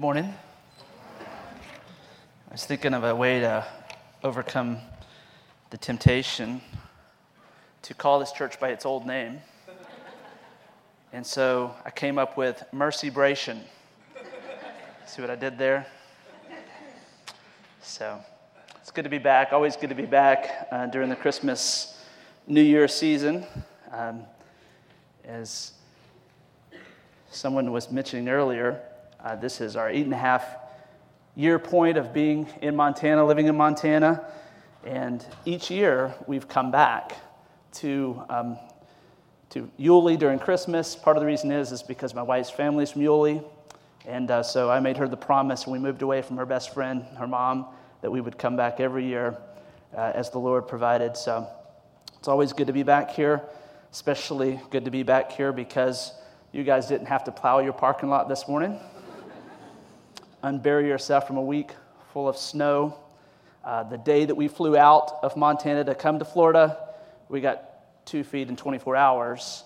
Good 0.00 0.04
morning. 0.06 0.34
I 2.48 2.52
was 2.52 2.64
thinking 2.64 2.94
of 2.94 3.04
a 3.04 3.14
way 3.14 3.40
to 3.40 3.66
overcome 4.24 4.78
the 5.68 5.76
temptation 5.76 6.62
to 7.82 7.92
call 7.92 8.18
this 8.18 8.32
church 8.32 8.58
by 8.58 8.70
its 8.70 8.86
old 8.86 9.06
name. 9.06 9.42
And 11.12 11.26
so 11.26 11.74
I 11.84 11.90
came 11.90 12.16
up 12.16 12.38
with 12.38 12.64
Mercy 12.72 13.10
Bration. 13.10 13.58
See 15.04 15.20
what 15.20 15.30
I 15.30 15.36
did 15.36 15.58
there? 15.58 15.86
So 17.82 18.24
it's 18.80 18.90
good 18.90 19.04
to 19.04 19.10
be 19.10 19.18
back. 19.18 19.52
Always 19.52 19.76
good 19.76 19.90
to 19.90 19.94
be 19.94 20.06
back 20.06 20.66
uh, 20.72 20.86
during 20.86 21.10
the 21.10 21.16
Christmas, 21.16 22.02
New 22.46 22.62
Year 22.62 22.88
season. 22.88 23.44
Um, 23.92 24.22
as 25.26 25.72
someone 27.30 27.70
was 27.70 27.90
mentioning 27.90 28.30
earlier, 28.30 28.80
uh, 29.24 29.36
this 29.36 29.60
is 29.60 29.76
our 29.76 29.90
eight 29.90 30.04
and 30.04 30.14
a 30.14 30.18
half 30.18 30.56
year 31.36 31.58
point 31.58 31.98
of 31.98 32.12
being 32.12 32.48
in 32.62 32.74
Montana, 32.74 33.24
living 33.24 33.46
in 33.46 33.56
Montana. 33.56 34.24
And 34.84 35.24
each 35.44 35.70
year 35.70 36.14
we've 36.26 36.48
come 36.48 36.70
back 36.70 37.16
to, 37.74 38.22
um, 38.30 38.58
to 39.50 39.70
Yulee 39.76 40.16
during 40.16 40.38
Christmas. 40.38 40.96
Part 40.96 41.16
of 41.16 41.20
the 41.20 41.26
reason 41.26 41.52
is, 41.52 41.70
is 41.70 41.82
because 41.82 42.14
my 42.14 42.22
wife's 42.22 42.50
family 42.50 42.84
is 42.84 42.92
from 42.92 43.02
Yulee. 43.02 43.42
And 44.06 44.30
uh, 44.30 44.42
so 44.42 44.70
I 44.70 44.80
made 44.80 44.96
her 44.96 45.06
the 45.06 45.16
promise 45.16 45.66
when 45.66 45.80
we 45.80 45.86
moved 45.86 46.00
away 46.00 46.22
from 46.22 46.38
her 46.38 46.46
best 46.46 46.72
friend, 46.72 47.04
her 47.18 47.26
mom, 47.26 47.66
that 48.00 48.10
we 48.10 48.22
would 48.22 48.38
come 48.38 48.56
back 48.56 48.80
every 48.80 49.04
year 49.04 49.36
uh, 49.94 50.12
as 50.14 50.30
the 50.30 50.38
Lord 50.38 50.66
provided. 50.66 51.14
So 51.16 51.46
it's 52.18 52.28
always 52.28 52.54
good 52.54 52.68
to 52.68 52.72
be 52.72 52.82
back 52.82 53.10
here, 53.10 53.42
especially 53.92 54.58
good 54.70 54.86
to 54.86 54.90
be 54.90 55.02
back 55.02 55.30
here 55.32 55.52
because 55.52 56.14
you 56.52 56.64
guys 56.64 56.86
didn't 56.88 57.06
have 57.06 57.24
to 57.24 57.32
plow 57.32 57.58
your 57.58 57.74
parking 57.74 58.08
lot 58.08 58.26
this 58.26 58.48
morning 58.48 58.80
unbury 60.42 60.86
yourself 60.86 61.26
from 61.26 61.36
a 61.36 61.42
week 61.42 61.70
full 62.12 62.28
of 62.28 62.36
snow. 62.36 62.98
Uh, 63.64 63.82
the 63.84 63.98
day 63.98 64.24
that 64.24 64.34
we 64.34 64.48
flew 64.48 64.76
out 64.76 65.18
of 65.22 65.36
Montana 65.36 65.84
to 65.84 65.94
come 65.94 66.18
to 66.18 66.24
Florida, 66.24 66.78
we 67.28 67.40
got 67.40 68.06
two 68.06 68.24
feet 68.24 68.48
in 68.48 68.56
24 68.56 68.96
hours. 68.96 69.64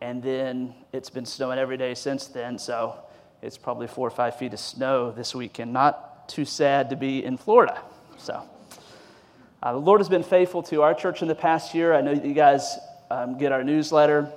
And 0.00 0.22
then 0.22 0.74
it's 0.92 1.10
been 1.10 1.26
snowing 1.26 1.58
every 1.58 1.76
day 1.76 1.94
since 1.94 2.26
then. 2.26 2.58
So 2.58 2.96
it's 3.42 3.58
probably 3.58 3.86
four 3.86 4.08
or 4.08 4.10
five 4.10 4.38
feet 4.38 4.52
of 4.52 4.60
snow 4.60 5.12
this 5.12 5.34
weekend. 5.34 5.72
Not 5.72 6.28
too 6.28 6.44
sad 6.44 6.90
to 6.90 6.96
be 6.96 7.24
in 7.24 7.36
Florida. 7.36 7.80
So 8.18 8.42
uh, 9.62 9.72
the 9.72 9.78
Lord 9.78 10.00
has 10.00 10.08
been 10.08 10.22
faithful 10.22 10.62
to 10.64 10.82
our 10.82 10.94
church 10.94 11.22
in 11.22 11.28
the 11.28 11.34
past 11.34 11.74
year. 11.74 11.94
I 11.94 12.00
know 12.00 12.12
you 12.12 12.34
guys 12.34 12.78
um, 13.10 13.38
get 13.38 13.52
our 13.52 13.62
newsletter. 13.62 14.30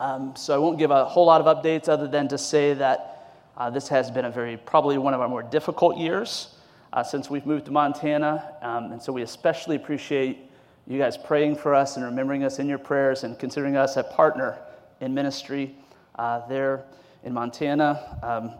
Um, 0.00 0.34
so 0.36 0.54
I 0.54 0.58
won't 0.58 0.78
give 0.78 0.90
a 0.90 1.04
whole 1.04 1.26
lot 1.26 1.40
of 1.40 1.56
updates 1.56 1.88
other 1.88 2.06
than 2.06 2.28
to 2.28 2.38
say 2.38 2.74
that 2.74 3.17
uh, 3.58 3.68
this 3.68 3.88
has 3.88 4.08
been 4.08 4.24
a 4.24 4.30
very, 4.30 4.56
probably 4.56 4.98
one 4.98 5.12
of 5.14 5.20
our 5.20 5.28
more 5.28 5.42
difficult 5.42 5.98
years 5.98 6.54
uh, 6.92 7.02
since 7.02 7.28
we've 7.28 7.44
moved 7.44 7.64
to 7.64 7.72
Montana. 7.72 8.54
Um, 8.62 8.92
and 8.92 9.02
so 9.02 9.12
we 9.12 9.22
especially 9.22 9.74
appreciate 9.74 10.38
you 10.86 10.96
guys 10.96 11.18
praying 11.18 11.56
for 11.56 11.74
us 11.74 11.96
and 11.96 12.04
remembering 12.04 12.44
us 12.44 12.60
in 12.60 12.68
your 12.68 12.78
prayers 12.78 13.24
and 13.24 13.36
considering 13.36 13.76
us 13.76 13.96
a 13.96 14.04
partner 14.04 14.60
in 15.00 15.12
ministry 15.12 15.74
uh, 16.20 16.46
there 16.46 16.84
in 17.24 17.34
Montana. 17.34 18.18
Um, 18.22 18.52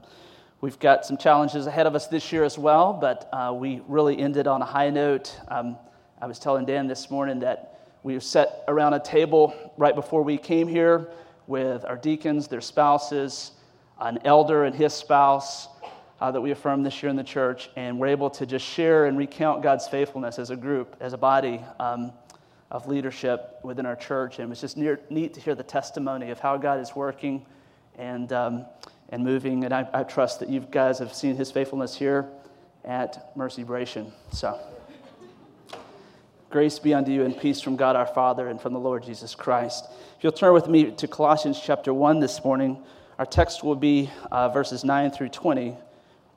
we've 0.61 0.81
got 0.81 1.07
some 1.07 1.17
challenges 1.17 1.69
ahead 1.69 1.87
of 1.87 1.95
us 1.95 2.09
this 2.09 2.33
year 2.33 2.43
as 2.43 2.59
well, 2.59 2.93
but 2.93 3.29
uh, 3.33 3.55
we 3.55 3.83
really 3.87 4.19
ended 4.19 4.49
on 4.49 4.63
a 4.63 4.67
high 4.67 4.91
note. 4.91 5.39
Um, 5.47 5.79
I 6.21 6.27
was 6.27 6.41
telling 6.41 6.67
Dan 6.67 6.89
this 6.89 7.09
morning 7.09 7.39
that 7.39 7.83
we 8.03 8.19
sat 8.19 8.65
around 8.67 8.95
a 8.95 9.01
table 9.01 9.55
right 9.77 9.95
before 9.95 10.25
we 10.25 10.37
came 10.39 10.67
here 10.67 11.09
with 11.47 11.85
our 11.85 11.97
deacons, 11.97 12.49
their 12.49 12.61
spouses, 12.61 13.53
an 14.01 14.19
elder 14.25 14.65
and 14.65 14.75
his 14.75 14.95
spouse 14.95 15.69
uh, 16.21 16.31
that 16.31 16.41
we 16.41 16.51
affirmed 16.51 16.85
this 16.85 17.03
year 17.03 17.11
in 17.11 17.17
the 17.17 17.25
church, 17.25 17.71
and 17.77 17.99
we're 17.99 18.09
able 18.09 18.31
to 18.31 18.47
just 18.47 18.65
share 18.65 19.07
and 19.07 19.17
recount 19.17 19.63
God's 19.63 19.87
faithfulness 19.87 20.39
as 20.39 20.51
a 20.51 20.57
group, 20.57 20.97
as 21.01 21.13
a 21.13 21.19
body 21.19 21.61
um, 21.79 22.13
of 22.71 22.89
leadership 22.89 23.59
within 23.63 23.87
our 23.87 23.97
church. 23.97 24.39
And 24.39 24.47
it 24.47 24.49
was 24.49 24.61
just 24.61 24.77
near, 24.77 25.01
neat 25.11 25.35
to 25.35 25.41
hear 25.41 25.55
the 25.55 25.63
testimony 25.63 26.31
of 26.31 26.41
how 26.41 26.57
God 26.57 26.81
is 26.81 26.95
working 26.95 27.47
and, 27.97 28.33
um, 28.33 28.67
and 29.11 29.25
moving. 29.25 29.65
And 29.65 29.73
I, 29.73 29.89
I, 29.93 30.03
trust 30.03 30.41
that 30.41 30.49
you 30.49 30.61
guys 30.61 30.99
have 30.99 31.15
seen 31.15 31.37
his 31.37 31.51
faithfulness 31.51 31.97
here 31.97 32.29
at 32.85 33.37
Mercy 33.37 33.65
Bration. 33.65 34.13
So, 34.33 34.59
grace 36.51 36.79
be 36.79 36.95
unto 36.95 37.13
you 37.13 37.25
and 37.25 37.39
peace 37.39 37.61
from 37.61 37.77
God 37.77 37.97
our 37.97 38.07
Father 38.07 38.49
and 38.49 38.61
from 38.61 38.73
the 38.73 38.81
Lord 38.81 39.05
Jesus 39.05 39.35
Christ. 39.35 39.87
If 40.17 40.25
you'll 40.25 40.33
turn 40.33 40.53
with 40.53 40.69
me 40.69 40.91
to 40.91 41.09
Colossians 41.09 41.61
chapter 41.61 41.95
1 41.95 42.19
this 42.19 42.45
morning. 42.45 42.83
Our 43.19 43.27
text 43.27 43.65
will 43.65 43.75
be 43.75 44.09
uh, 44.31 44.49
verses 44.49 44.85
9 44.85 45.11
through 45.11 45.31
20, 45.31 45.75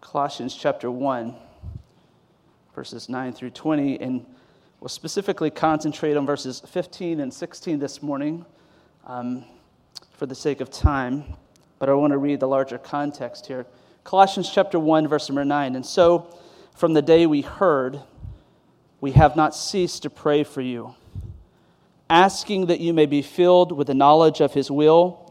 Colossians 0.02 0.56
chapter 0.56 0.90
1, 0.90 1.36
verses 2.74 3.08
9 3.08 3.34
through 3.34 3.52
20, 3.52 4.02
and 4.02 4.25
we'll 4.80 4.90
specifically 4.90 5.52
concentrate 5.52 6.18
on 6.18 6.25
verses 6.25 6.59
15 6.66 7.20
and 7.20 7.31
16 7.31 7.78
this 7.78 8.02
morning 8.02 8.44
um, 9.06 9.46
for 10.14 10.25
the 10.25 10.34
sake 10.34 10.59
of 10.59 10.72
time, 10.72 11.24
but 11.78 11.88
I 11.88 11.94
want 11.94 12.14
to 12.14 12.18
read 12.18 12.40
the 12.40 12.47
larger 12.47 12.80
context 12.80 13.46
here. 13.46 13.68
Colossians 14.03 14.50
chapter 14.52 14.80
1, 14.80 15.08
verse 15.08 15.30
number 15.30 15.46
9. 15.46 15.75
And 15.75 15.86
so, 15.86 16.36
from 16.74 16.94
the 16.94 17.03
day 17.03 17.28
we 17.28 17.41
heard, 17.41 18.02
we 19.02 19.12
have 19.12 19.36
not 19.36 19.53
ceased 19.53 20.02
to 20.02 20.09
pray 20.09 20.44
for 20.44 20.62
you, 20.62 20.96
asking 22.09 22.66
that 22.66 22.80
you 22.80 22.91
may 22.91 23.06
be 23.06 23.22
filled 23.22 23.72
with 23.72 23.86
the 23.86 23.94
knowledge 23.94 24.41
of 24.41 24.56
his 24.56 24.72
will 24.72 25.31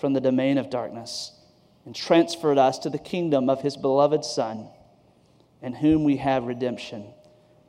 from 0.00 0.14
the 0.14 0.20
domain 0.20 0.58
of 0.58 0.70
darkness 0.70 1.32
and 1.84 1.94
transferred 1.94 2.58
us 2.58 2.78
to 2.78 2.90
the 2.90 2.98
kingdom 2.98 3.48
of 3.48 3.60
his 3.60 3.76
beloved 3.76 4.24
Son, 4.24 4.68
in 5.62 5.74
whom 5.74 6.04
we 6.04 6.16
have 6.16 6.44
redemption, 6.44 7.04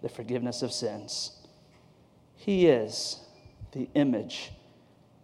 the 0.01 0.09
forgiveness 0.09 0.61
of 0.61 0.71
sins. 0.71 1.31
He 2.35 2.67
is 2.67 3.19
the 3.73 3.89
image 3.93 4.51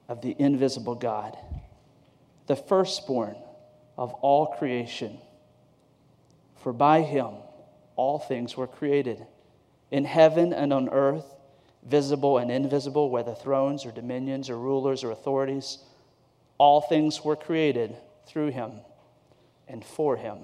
of 0.07 0.21
the 0.21 0.35
invisible 0.37 0.95
God, 0.95 1.37
the 2.47 2.55
firstborn 2.55 3.35
of 3.97 4.13
all 4.15 4.47
creation. 4.57 5.17
For 6.57 6.73
by 6.73 7.01
him 7.01 7.29
all 7.95 8.19
things 8.19 8.55
were 8.55 8.67
created, 8.67 9.25
in 9.91 10.05
heaven 10.05 10.53
and 10.53 10.71
on 10.71 10.89
earth, 10.89 11.25
visible 11.83 12.37
and 12.37 12.51
invisible, 12.51 13.09
whether 13.09 13.33
thrones 13.33 13.85
or 13.85 13.91
dominions 13.91 14.49
or 14.49 14.57
rulers 14.57 15.03
or 15.03 15.11
authorities. 15.11 15.79
All 16.57 16.81
things 16.81 17.23
were 17.23 17.35
created 17.35 17.95
through 18.25 18.51
him 18.51 18.71
and 19.67 19.83
for 19.83 20.17
him. 20.17 20.39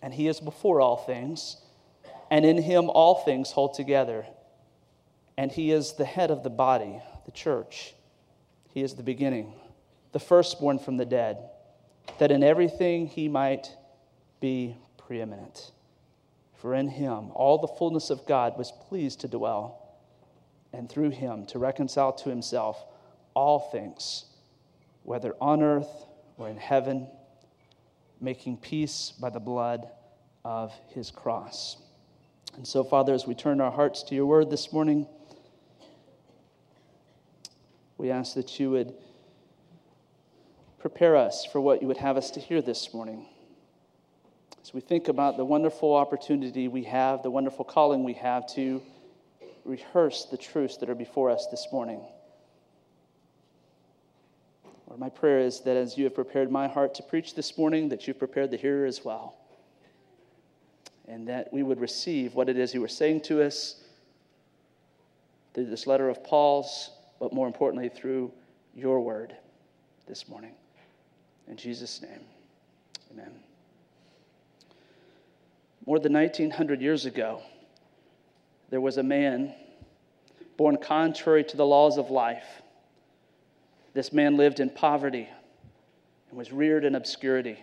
And 0.00 0.12
he 0.12 0.26
is 0.26 0.40
before 0.40 0.80
all 0.80 0.96
things, 0.96 1.58
and 2.30 2.44
in 2.44 2.60
him 2.60 2.90
all 2.90 3.16
things 3.16 3.52
hold 3.52 3.74
together. 3.74 4.26
And 5.36 5.52
he 5.52 5.70
is 5.70 5.94
the 5.94 6.04
head 6.04 6.30
of 6.30 6.42
the 6.42 6.50
body, 6.50 7.00
the 7.24 7.30
church. 7.30 7.94
He 8.68 8.82
is 8.82 8.94
the 8.94 9.02
beginning, 9.02 9.52
the 10.12 10.18
firstborn 10.18 10.78
from 10.78 10.96
the 10.96 11.04
dead, 11.04 11.38
that 12.18 12.30
in 12.30 12.42
everything 12.42 13.06
he 13.06 13.28
might 13.28 13.70
be 14.40 14.76
preeminent. 14.96 15.70
For 16.54 16.74
in 16.74 16.88
him 16.88 17.30
all 17.34 17.58
the 17.58 17.68
fullness 17.68 18.10
of 18.10 18.26
God 18.26 18.56
was 18.56 18.72
pleased 18.88 19.20
to 19.20 19.28
dwell, 19.28 19.78
and 20.72 20.88
through 20.88 21.10
him 21.10 21.44
to 21.46 21.58
reconcile 21.58 22.12
to 22.14 22.30
himself 22.30 22.82
all 23.34 23.58
things 23.58 24.24
whether 25.04 25.34
on 25.40 25.62
earth 25.62 26.06
or 26.36 26.48
in 26.48 26.56
heaven, 26.56 27.06
making 28.20 28.56
peace 28.56 29.12
by 29.20 29.30
the 29.30 29.40
blood 29.40 29.88
of 30.44 30.72
his 30.88 31.10
cross. 31.10 31.76
And 32.56 32.66
so, 32.66 32.84
Father, 32.84 33.14
as 33.14 33.26
we 33.26 33.34
turn 33.34 33.60
our 33.60 33.70
hearts 33.70 34.02
to 34.04 34.14
your 34.14 34.26
word 34.26 34.50
this 34.50 34.72
morning, 34.72 35.06
we 37.96 38.10
ask 38.10 38.34
that 38.34 38.58
you 38.60 38.70
would 38.70 38.94
prepare 40.78 41.16
us 41.16 41.46
for 41.46 41.60
what 41.60 41.80
you 41.80 41.88
would 41.88 41.96
have 41.96 42.16
us 42.16 42.30
to 42.32 42.40
hear 42.40 42.60
this 42.60 42.92
morning. 42.92 43.26
As 44.62 44.74
we 44.74 44.80
think 44.80 45.08
about 45.08 45.36
the 45.36 45.44
wonderful 45.44 45.94
opportunity 45.94 46.68
we 46.68 46.84
have, 46.84 47.22
the 47.22 47.30
wonderful 47.30 47.64
calling 47.64 48.04
we 48.04 48.14
have 48.14 48.46
to 48.54 48.82
rehearse 49.64 50.26
the 50.26 50.36
truths 50.36 50.76
that 50.78 50.90
are 50.90 50.94
before 50.94 51.30
us 51.30 51.46
this 51.50 51.68
morning. 51.72 52.04
Lord, 54.92 55.00
my 55.00 55.08
prayer 55.08 55.38
is 55.38 55.60
that 55.60 55.74
as 55.74 55.96
you 55.96 56.04
have 56.04 56.14
prepared 56.14 56.50
my 56.50 56.68
heart 56.68 56.92
to 56.96 57.02
preach 57.02 57.34
this 57.34 57.56
morning, 57.56 57.88
that 57.88 58.06
you've 58.06 58.18
prepared 58.18 58.50
the 58.50 58.58
hearer 58.58 58.84
as 58.84 59.02
well. 59.02 59.36
And 61.08 61.26
that 61.28 61.50
we 61.50 61.62
would 61.62 61.80
receive 61.80 62.34
what 62.34 62.50
it 62.50 62.58
is 62.58 62.74
you 62.74 62.82
were 62.82 62.88
saying 62.88 63.22
to 63.22 63.42
us 63.42 63.84
through 65.54 65.70
this 65.70 65.86
letter 65.86 66.10
of 66.10 66.22
Paul's, 66.22 66.90
but 67.18 67.32
more 67.32 67.46
importantly, 67.46 67.88
through 67.88 68.32
your 68.74 69.00
word 69.00 69.34
this 70.06 70.28
morning. 70.28 70.52
In 71.48 71.56
Jesus' 71.56 72.02
name, 72.02 72.20
amen. 73.12 73.32
More 75.86 76.00
than 76.00 76.12
1900 76.12 76.82
years 76.82 77.06
ago, 77.06 77.40
there 78.68 78.82
was 78.82 78.98
a 78.98 79.02
man 79.02 79.54
born 80.58 80.76
contrary 80.76 81.44
to 81.44 81.56
the 81.56 81.64
laws 81.64 81.96
of 81.96 82.10
life. 82.10 82.60
This 83.94 84.12
man 84.12 84.36
lived 84.36 84.60
in 84.60 84.70
poverty 84.70 85.28
and 86.28 86.38
was 86.38 86.52
reared 86.52 86.84
in 86.84 86.94
obscurity. 86.94 87.58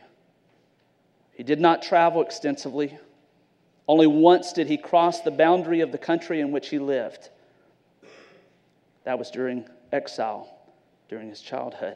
He 1.34 1.44
did 1.44 1.60
not 1.60 1.82
travel 1.82 2.22
extensively. 2.22 2.98
Only 3.88 4.08
once 4.08 4.54
did 4.54 4.68
he 4.68 4.78
cross 4.78 5.22
the 5.22 5.32
boundary 5.32 5.82
of 5.82 5.92
the 5.92 5.98
country 5.98 6.42
in 6.42 6.52
which 6.52 6.70
he 6.70 6.78
lived. 6.78 7.30
That 9.06 9.18
was 9.18 9.32
during 9.32 9.68
exile, 9.92 10.54
during 11.08 11.30
his 11.30 11.42
childhood. 11.42 11.96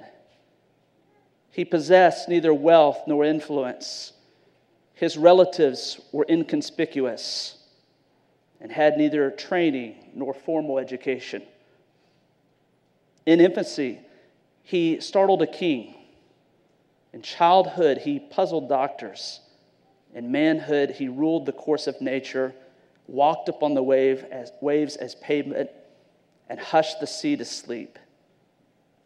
He 1.51 1.65
possessed 1.65 2.27
neither 2.27 2.53
wealth 2.53 3.03
nor 3.05 3.23
influence. 3.23 4.13
His 4.95 5.17
relatives 5.17 6.01
were 6.11 6.25
inconspicuous 6.27 7.57
and 8.59 8.71
had 8.71 8.97
neither 8.97 9.29
training 9.29 10.11
nor 10.15 10.33
formal 10.33 10.79
education. 10.79 11.43
In 13.27 13.39
infancy, 13.39 13.99
he 14.63 14.99
startled 15.01 15.41
a 15.41 15.47
king. 15.47 15.93
In 17.11 17.21
childhood, 17.21 17.99
he 17.99 18.19
puzzled 18.19 18.69
doctors. 18.69 19.41
In 20.15 20.31
manhood, 20.31 20.91
he 20.91 21.07
ruled 21.09 21.45
the 21.45 21.51
course 21.51 21.85
of 21.85 22.01
nature, 22.01 22.55
walked 23.07 23.49
upon 23.49 23.73
the 23.73 23.83
wave 23.83 24.25
as, 24.31 24.51
waves 24.61 24.95
as 24.95 25.15
pavement, 25.15 25.69
and 26.49 26.59
hushed 26.59 26.99
the 26.99 27.07
sea 27.07 27.35
to 27.35 27.45
sleep. 27.45 27.99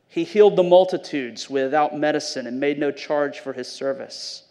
He 0.08 0.24
healed 0.24 0.56
the 0.56 0.64
multitudes 0.64 1.50
without 1.50 1.98
medicine 1.98 2.48
and 2.48 2.60
made 2.60 2.80
no 2.80 2.92
charge 2.92 3.40
for 3.40 3.52
his 3.52 3.68
service. 3.68 4.44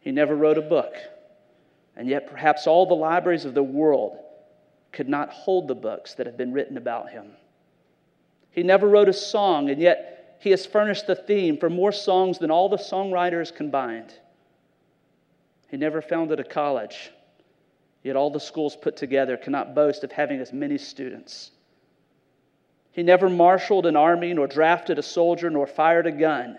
He 0.00 0.12
never 0.12 0.34
wrote 0.34 0.58
a 0.58 0.62
book, 0.62 0.94
and 1.96 2.08
yet 2.08 2.30
perhaps 2.30 2.66
all 2.66 2.86
the 2.86 2.94
libraries 2.94 3.44
of 3.44 3.54
the 3.54 3.62
world 3.62 4.18
could 4.92 5.08
not 5.08 5.30
hold 5.30 5.68
the 5.68 5.74
books 5.74 6.14
that 6.14 6.26
have 6.26 6.36
been 6.36 6.52
written 6.52 6.76
about 6.76 7.10
him. 7.10 7.32
He 8.56 8.62
never 8.62 8.88
wrote 8.88 9.10
a 9.10 9.12
song, 9.12 9.68
and 9.68 9.80
yet 9.80 10.38
he 10.40 10.50
has 10.50 10.64
furnished 10.64 11.06
the 11.06 11.14
theme 11.14 11.58
for 11.58 11.68
more 11.68 11.92
songs 11.92 12.38
than 12.38 12.50
all 12.50 12.70
the 12.70 12.78
songwriters 12.78 13.54
combined. 13.54 14.14
He 15.68 15.76
never 15.76 16.00
founded 16.00 16.40
a 16.40 16.44
college, 16.44 17.10
yet 18.02 18.16
all 18.16 18.30
the 18.30 18.40
schools 18.40 18.74
put 18.74 18.96
together 18.96 19.36
cannot 19.36 19.74
boast 19.74 20.04
of 20.04 20.10
having 20.10 20.40
as 20.40 20.54
many 20.54 20.78
students. 20.78 21.50
He 22.92 23.02
never 23.02 23.28
marshaled 23.28 23.84
an 23.84 23.94
army, 23.94 24.32
nor 24.32 24.46
drafted 24.46 24.98
a 24.98 25.02
soldier, 25.02 25.50
nor 25.50 25.66
fired 25.66 26.06
a 26.06 26.12
gun. 26.12 26.56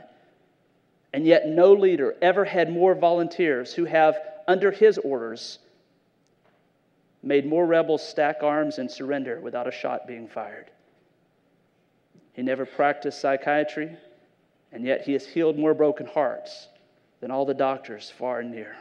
And 1.14 1.26
yet, 1.26 1.48
no 1.48 1.74
leader 1.74 2.16
ever 2.22 2.46
had 2.46 2.72
more 2.72 2.94
volunteers 2.94 3.74
who 3.74 3.86
have, 3.86 4.20
under 4.48 4.70
his 4.70 5.00
orders, 5.00 5.58
made 7.24 7.48
more 7.48 7.66
rebels 7.66 8.08
stack 8.08 8.44
arms 8.44 8.78
and 8.78 8.92
surrender 8.92 9.40
without 9.40 9.68
a 9.68 9.72
shot 9.72 10.06
being 10.06 10.28
fired. 10.28 10.70
He 12.38 12.44
never 12.44 12.68
practiced 12.68 13.19
psychiatry, 13.19 13.98
and 14.72 14.86
yet 14.86 15.01
he 15.01 15.13
has 15.13 15.25
healed 15.25 15.57
more 15.57 15.74
broken 15.74 16.06
hearts 16.06 16.68
than 17.19 17.31
all 17.31 17.48
the 17.48 17.54
doctors 17.56 18.12
far 18.12 18.42
and 18.42 18.51
near. 18.51 18.75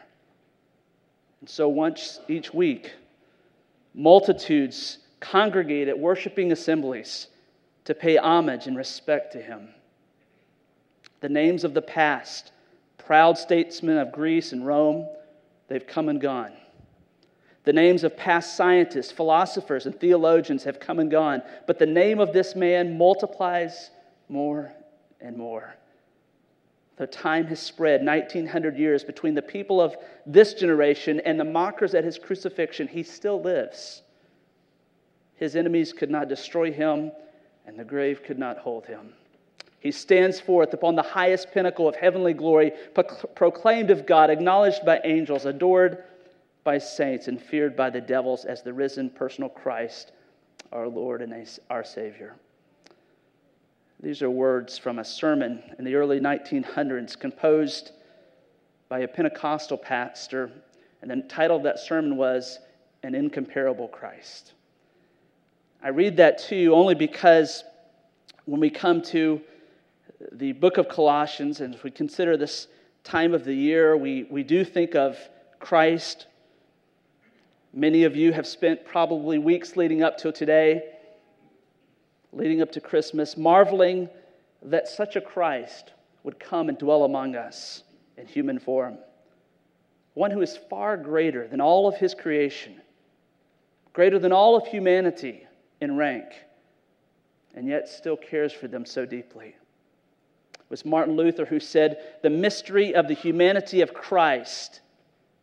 And 1.40 1.48
so, 1.48 1.66
once 1.66 2.20
each 2.28 2.52
week, 2.52 2.92
multitudes 3.94 4.98
congregate 5.20 5.88
at 5.88 5.98
worshiping 5.98 6.52
assemblies 6.52 7.28
to 7.86 7.94
pay 7.94 8.18
homage 8.18 8.66
and 8.66 8.76
respect 8.76 9.32
to 9.32 9.40
him. 9.40 9.70
The 11.20 11.30
names 11.30 11.64
of 11.64 11.72
the 11.72 11.80
past, 11.80 12.52
proud 12.98 13.38
statesmen 13.38 13.96
of 13.96 14.12
Greece 14.12 14.52
and 14.52 14.66
Rome, 14.66 15.08
they've 15.68 15.86
come 15.86 16.10
and 16.10 16.20
gone. 16.20 16.52
The 17.66 17.72
names 17.72 18.04
of 18.04 18.16
past 18.16 18.54
scientists, 18.54 19.10
philosophers, 19.10 19.86
and 19.86 20.00
theologians 20.00 20.62
have 20.62 20.78
come 20.78 21.00
and 21.00 21.10
gone, 21.10 21.42
but 21.66 21.80
the 21.80 21.86
name 21.86 22.20
of 22.20 22.32
this 22.32 22.54
man 22.54 22.96
multiplies 22.96 23.90
more 24.28 24.72
and 25.20 25.36
more. 25.36 25.74
The 26.96 27.08
time 27.08 27.44
has 27.46 27.58
spread 27.58 28.06
1900 28.06 28.78
years 28.78 29.02
between 29.02 29.34
the 29.34 29.42
people 29.42 29.80
of 29.80 29.96
this 30.24 30.54
generation 30.54 31.20
and 31.24 31.40
the 31.40 31.44
mockers 31.44 31.92
at 31.96 32.04
his 32.04 32.18
crucifixion. 32.20 32.86
He 32.86 33.02
still 33.02 33.42
lives. 33.42 34.02
His 35.34 35.56
enemies 35.56 35.92
could 35.92 36.08
not 36.08 36.28
destroy 36.28 36.70
him, 36.72 37.10
and 37.66 37.76
the 37.76 37.84
grave 37.84 38.22
could 38.22 38.38
not 38.38 38.58
hold 38.58 38.86
him. 38.86 39.12
He 39.80 39.90
stands 39.90 40.38
forth 40.38 40.72
upon 40.72 40.94
the 40.94 41.02
highest 41.02 41.50
pinnacle 41.50 41.88
of 41.88 41.96
heavenly 41.96 42.32
glory, 42.32 42.74
proclaimed 43.34 43.90
of 43.90 44.06
God, 44.06 44.30
acknowledged 44.30 44.86
by 44.86 45.00
angels, 45.02 45.46
adored 45.46 46.04
by 46.66 46.78
saints, 46.78 47.28
and 47.28 47.40
feared 47.40 47.76
by 47.76 47.88
the 47.88 48.00
devils 48.00 48.44
as 48.44 48.62
the 48.62 48.72
risen 48.72 49.08
personal 49.08 49.48
Christ, 49.48 50.10
our 50.72 50.88
Lord 50.88 51.22
and 51.22 51.48
our 51.70 51.84
Savior. 51.84 52.34
These 54.00 54.20
are 54.20 54.28
words 54.28 54.76
from 54.76 54.98
a 54.98 55.04
sermon 55.04 55.62
in 55.78 55.84
the 55.84 55.94
early 55.94 56.18
1900s 56.18 57.18
composed 57.18 57.92
by 58.88 58.98
a 58.98 59.08
Pentecostal 59.08 59.78
pastor, 59.78 60.50
and 61.02 61.10
the 61.10 61.22
title 61.28 61.56
of 61.56 61.62
that 61.62 61.78
sermon 61.78 62.16
was 62.16 62.58
An 63.04 63.14
Incomparable 63.14 63.86
Christ. 63.86 64.52
I 65.80 65.90
read 65.90 66.16
that 66.16 66.38
to 66.48 66.56
you 66.56 66.74
only 66.74 66.96
because 66.96 67.62
when 68.44 68.58
we 68.58 68.70
come 68.70 69.02
to 69.02 69.40
the 70.32 70.50
book 70.50 70.78
of 70.78 70.88
Colossians 70.88 71.60
and 71.60 71.76
if 71.76 71.84
we 71.84 71.92
consider 71.92 72.36
this 72.36 72.66
time 73.04 73.34
of 73.34 73.44
the 73.44 73.54
year, 73.54 73.96
we, 73.96 74.24
we 74.24 74.42
do 74.42 74.64
think 74.64 74.96
of 74.96 75.16
Christ. 75.60 76.26
Many 77.76 78.04
of 78.04 78.16
you 78.16 78.32
have 78.32 78.46
spent 78.46 78.86
probably 78.86 79.38
weeks 79.38 79.76
leading 79.76 80.02
up 80.02 80.16
to 80.18 80.32
today, 80.32 80.82
leading 82.32 82.62
up 82.62 82.72
to 82.72 82.80
Christmas, 82.80 83.36
marveling 83.36 84.08
that 84.62 84.88
such 84.88 85.14
a 85.14 85.20
Christ 85.20 85.92
would 86.22 86.40
come 86.40 86.70
and 86.70 86.78
dwell 86.78 87.04
among 87.04 87.36
us 87.36 87.84
in 88.16 88.26
human 88.26 88.58
form. 88.58 88.96
One 90.14 90.30
who 90.30 90.40
is 90.40 90.56
far 90.56 90.96
greater 90.96 91.46
than 91.46 91.60
all 91.60 91.86
of 91.86 91.96
his 91.96 92.14
creation, 92.14 92.80
greater 93.92 94.18
than 94.18 94.32
all 94.32 94.56
of 94.56 94.66
humanity 94.66 95.46
in 95.82 95.98
rank, 95.98 96.32
and 97.54 97.68
yet 97.68 97.90
still 97.90 98.16
cares 98.16 98.54
for 98.54 98.68
them 98.68 98.86
so 98.86 99.04
deeply. 99.04 99.48
It 100.54 100.70
was 100.70 100.86
Martin 100.86 101.14
Luther 101.14 101.44
who 101.44 101.60
said, 101.60 101.98
The 102.22 102.30
mystery 102.30 102.94
of 102.94 103.06
the 103.06 103.14
humanity 103.14 103.82
of 103.82 103.92
Christ, 103.92 104.80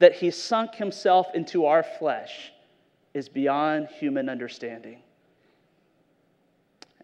that 0.03 0.15
he 0.15 0.31
sunk 0.31 0.75
himself 0.75 1.27
into 1.33 1.65
our 1.65 1.81
flesh, 1.81 2.51
is 3.13 3.29
beyond 3.29 3.87
human 3.87 4.27
understanding. 4.27 4.99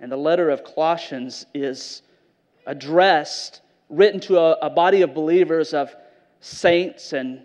And 0.01 0.12
the 0.12 0.18
letter 0.18 0.50
of 0.50 0.65
Colossians 0.65 1.46
is 1.53 2.01
addressed, 2.65 3.62
written 3.88 4.20
to 4.20 4.38
a, 4.38 4.51
a 4.63 4.70
body 4.70 5.01
of 5.01 5.13
believers, 5.13 5.74
of 5.74 5.96
saints 6.41 7.13
and 7.13 7.41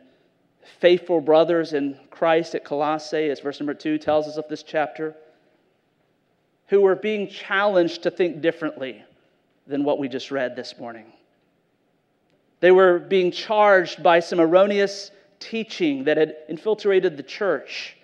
faithful 0.80 1.20
brothers 1.20 1.72
in 1.72 2.00
Christ 2.10 2.56
at 2.56 2.64
Colossae, 2.64 3.30
as 3.30 3.38
verse 3.38 3.60
number 3.60 3.74
two 3.74 3.96
tells 3.96 4.26
us 4.26 4.36
of 4.36 4.48
this 4.48 4.64
chapter 4.64 5.14
who 6.66 6.80
were 6.80 6.96
being 6.96 7.28
challenged 7.28 8.02
to 8.02 8.10
think 8.10 8.40
differently 8.40 9.04
than 9.68 9.84
what 9.84 10.00
we 10.00 10.08
just 10.08 10.32
read 10.32 10.56
this 10.56 10.80
morning. 10.80 11.12
They 12.58 12.72
were 12.72 12.98
being 12.98 13.30
charged 13.30 14.02
by 14.02 14.18
some 14.18 14.40
erroneous 14.40 15.12
teaching 15.44 16.04
that 16.04 16.16
had 16.16 16.36
infiltrated 16.48 17.16
the 17.16 17.22
church. 17.22 17.96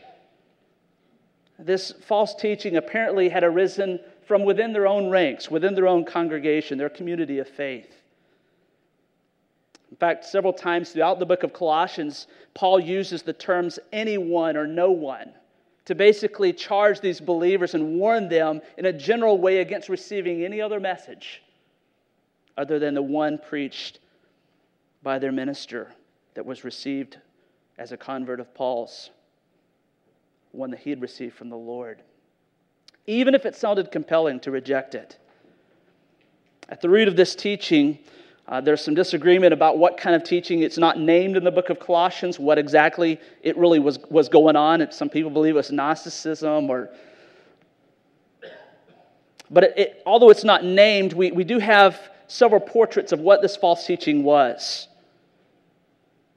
This 1.59 1.93
false 2.07 2.35
teaching 2.35 2.77
apparently 2.77 3.29
had 3.29 3.45
arisen 3.45 3.99
from 4.27 4.45
within 4.45 4.73
their 4.73 4.87
own 4.87 5.11
ranks, 5.11 5.51
within 5.51 5.75
their 5.75 5.89
own 5.89 6.05
congregation, 6.05 6.79
their 6.79 6.89
community 6.89 7.39
of 7.39 7.49
faith. 7.49 7.97
In 9.91 9.97
fact, 9.97 10.25
several 10.25 10.53
times 10.53 10.91
throughout 10.91 11.19
the 11.19 11.27
book 11.27 11.43
of 11.43 11.53
Colossians, 11.53 12.29
Paul 12.55 12.79
uses 12.79 13.23
the 13.23 13.33
terms 13.33 13.79
anyone 13.93 14.57
or 14.57 14.67
no 14.67 14.91
one 14.91 15.33
to 15.87 15.95
basically 15.95 16.53
charge 16.53 17.01
these 17.01 17.21
believers 17.21 17.75
and 17.75 17.99
warn 17.99 18.29
them 18.29 18.61
in 18.79 18.85
a 18.87 18.93
general 18.93 19.39
way 19.39 19.59
against 19.59 19.89
receiving 19.89 20.45
any 20.45 20.61
other 20.61 20.79
message 20.79 21.43
other 22.57 22.79
than 22.79 22.95
the 22.95 23.03
one 23.03 23.39
preached 23.39 23.99
by 25.03 25.19
their 25.19 25.33
minister 25.33 25.93
that 26.35 26.47
was 26.47 26.63
received 26.63 27.19
as 27.81 27.93
a 27.93 27.97
convert 27.97 28.41
of 28.41 28.55
Paul's, 28.55 29.09
one 30.53 30.71
that 30.71 30.81
he 30.81 30.91
had 30.91 31.01
received 31.01 31.35
from 31.35 31.49
the 31.49 31.57
Lord. 31.57 32.03
Even 33.07 33.35
if 33.35 33.47
it 33.47 33.57
sounded 33.57 33.91
compelling 33.91 34.39
to 34.41 34.51
reject 34.51 34.95
it. 34.95 35.19
At 36.69 36.83
the 36.83 36.91
root 36.91 37.09
of 37.09 37.17
this 37.17 37.35
teaching, 37.35 37.99
uh, 38.47 38.61
there's 38.61 38.85
some 38.85 38.95
disagreement 38.95 39.55
about 39.55 39.79
what 39.79 39.97
kind 39.97 40.15
of 40.15 40.23
teaching. 40.23 40.63
It's 40.63 40.77
not 40.77 41.01
named 41.01 41.39
in 41.39 41.43
the 41.43 41.51
book 41.51 41.71
of 41.71 41.81
Colossians 41.81 42.39
what 42.39 42.59
exactly 42.59 43.19
it 43.43 43.57
really 43.57 43.79
was, 43.79 43.99
was 44.11 44.29
going 44.29 44.57
on. 44.57 44.87
some 44.93 45.09
people 45.09 45.31
believe 45.31 45.55
it 45.55 45.57
was 45.57 45.73
Gnosticism 45.73 46.69
or. 46.69 46.91
But 49.51 49.65
it, 49.65 49.79
it, 49.79 50.03
although 50.05 50.29
it's 50.29 50.45
not 50.45 50.65
named, 50.65 51.15
we, 51.15 51.33
we 51.33 51.45
do 51.45 51.59
have 51.59 51.99
several 52.27 52.61
portraits 52.61 53.13
of 53.13 53.21
what 53.21 53.41
this 53.41 53.57
false 53.57 53.87
teaching 53.87 54.23
was. 54.23 54.87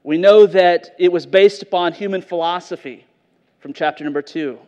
We 0.03 0.17
know 0.17 0.45
that 0.45 0.95
it 0.99 1.11
was 1.11 1.25
based 1.25 1.61
upon 1.61 1.93
human 1.93 2.21
philosophy 2.21 3.05
from 3.59 3.73
chapter 3.73 4.03
number 4.03 4.21
two. 4.21 4.59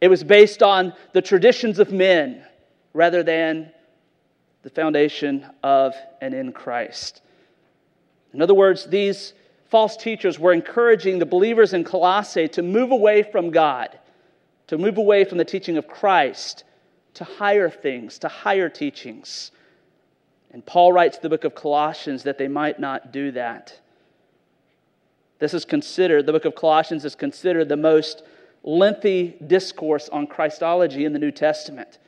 It 0.00 0.08
was 0.08 0.24
based 0.24 0.62
on 0.62 0.94
the 1.12 1.20
traditions 1.20 1.78
of 1.78 1.92
men 1.92 2.44
rather 2.94 3.22
than 3.22 3.70
the 4.62 4.70
foundation 4.70 5.46
of 5.62 5.94
and 6.20 6.34
in 6.34 6.52
Christ. 6.52 7.20
In 8.32 8.40
other 8.40 8.54
words, 8.54 8.86
these 8.86 9.34
false 9.68 9.96
teachers 9.96 10.38
were 10.38 10.52
encouraging 10.52 11.18
the 11.18 11.26
believers 11.26 11.74
in 11.74 11.84
Colossae 11.84 12.48
to 12.48 12.62
move 12.62 12.90
away 12.90 13.22
from 13.22 13.50
God, 13.50 13.98
to 14.68 14.78
move 14.78 14.96
away 14.96 15.24
from 15.24 15.38
the 15.38 15.44
teaching 15.44 15.76
of 15.76 15.86
Christ, 15.86 16.64
to 17.14 17.24
higher 17.24 17.68
things, 17.68 18.18
to 18.20 18.28
higher 18.28 18.68
teachings. 18.68 19.50
And 20.50 20.64
Paul 20.64 20.92
writes 20.92 21.18
the 21.18 21.28
book 21.28 21.44
of 21.44 21.54
Colossians 21.54 22.22
that 22.22 22.38
they 22.38 22.48
might 22.48 22.80
not 22.80 23.12
do 23.12 23.30
that. 23.32 23.78
This 25.38 25.54
is 25.54 25.64
considered, 25.64 26.26
the 26.26 26.32
book 26.32 26.44
of 26.44 26.54
Colossians 26.54 27.04
is 27.04 27.14
considered 27.14 27.68
the 27.68 27.76
most 27.76 28.22
lengthy 28.64 29.36
discourse 29.46 30.08
on 30.08 30.26
Christology 30.26 31.04
in 31.04 31.12
the 31.12 31.18
New 31.18 31.30
Testament. 31.30 31.98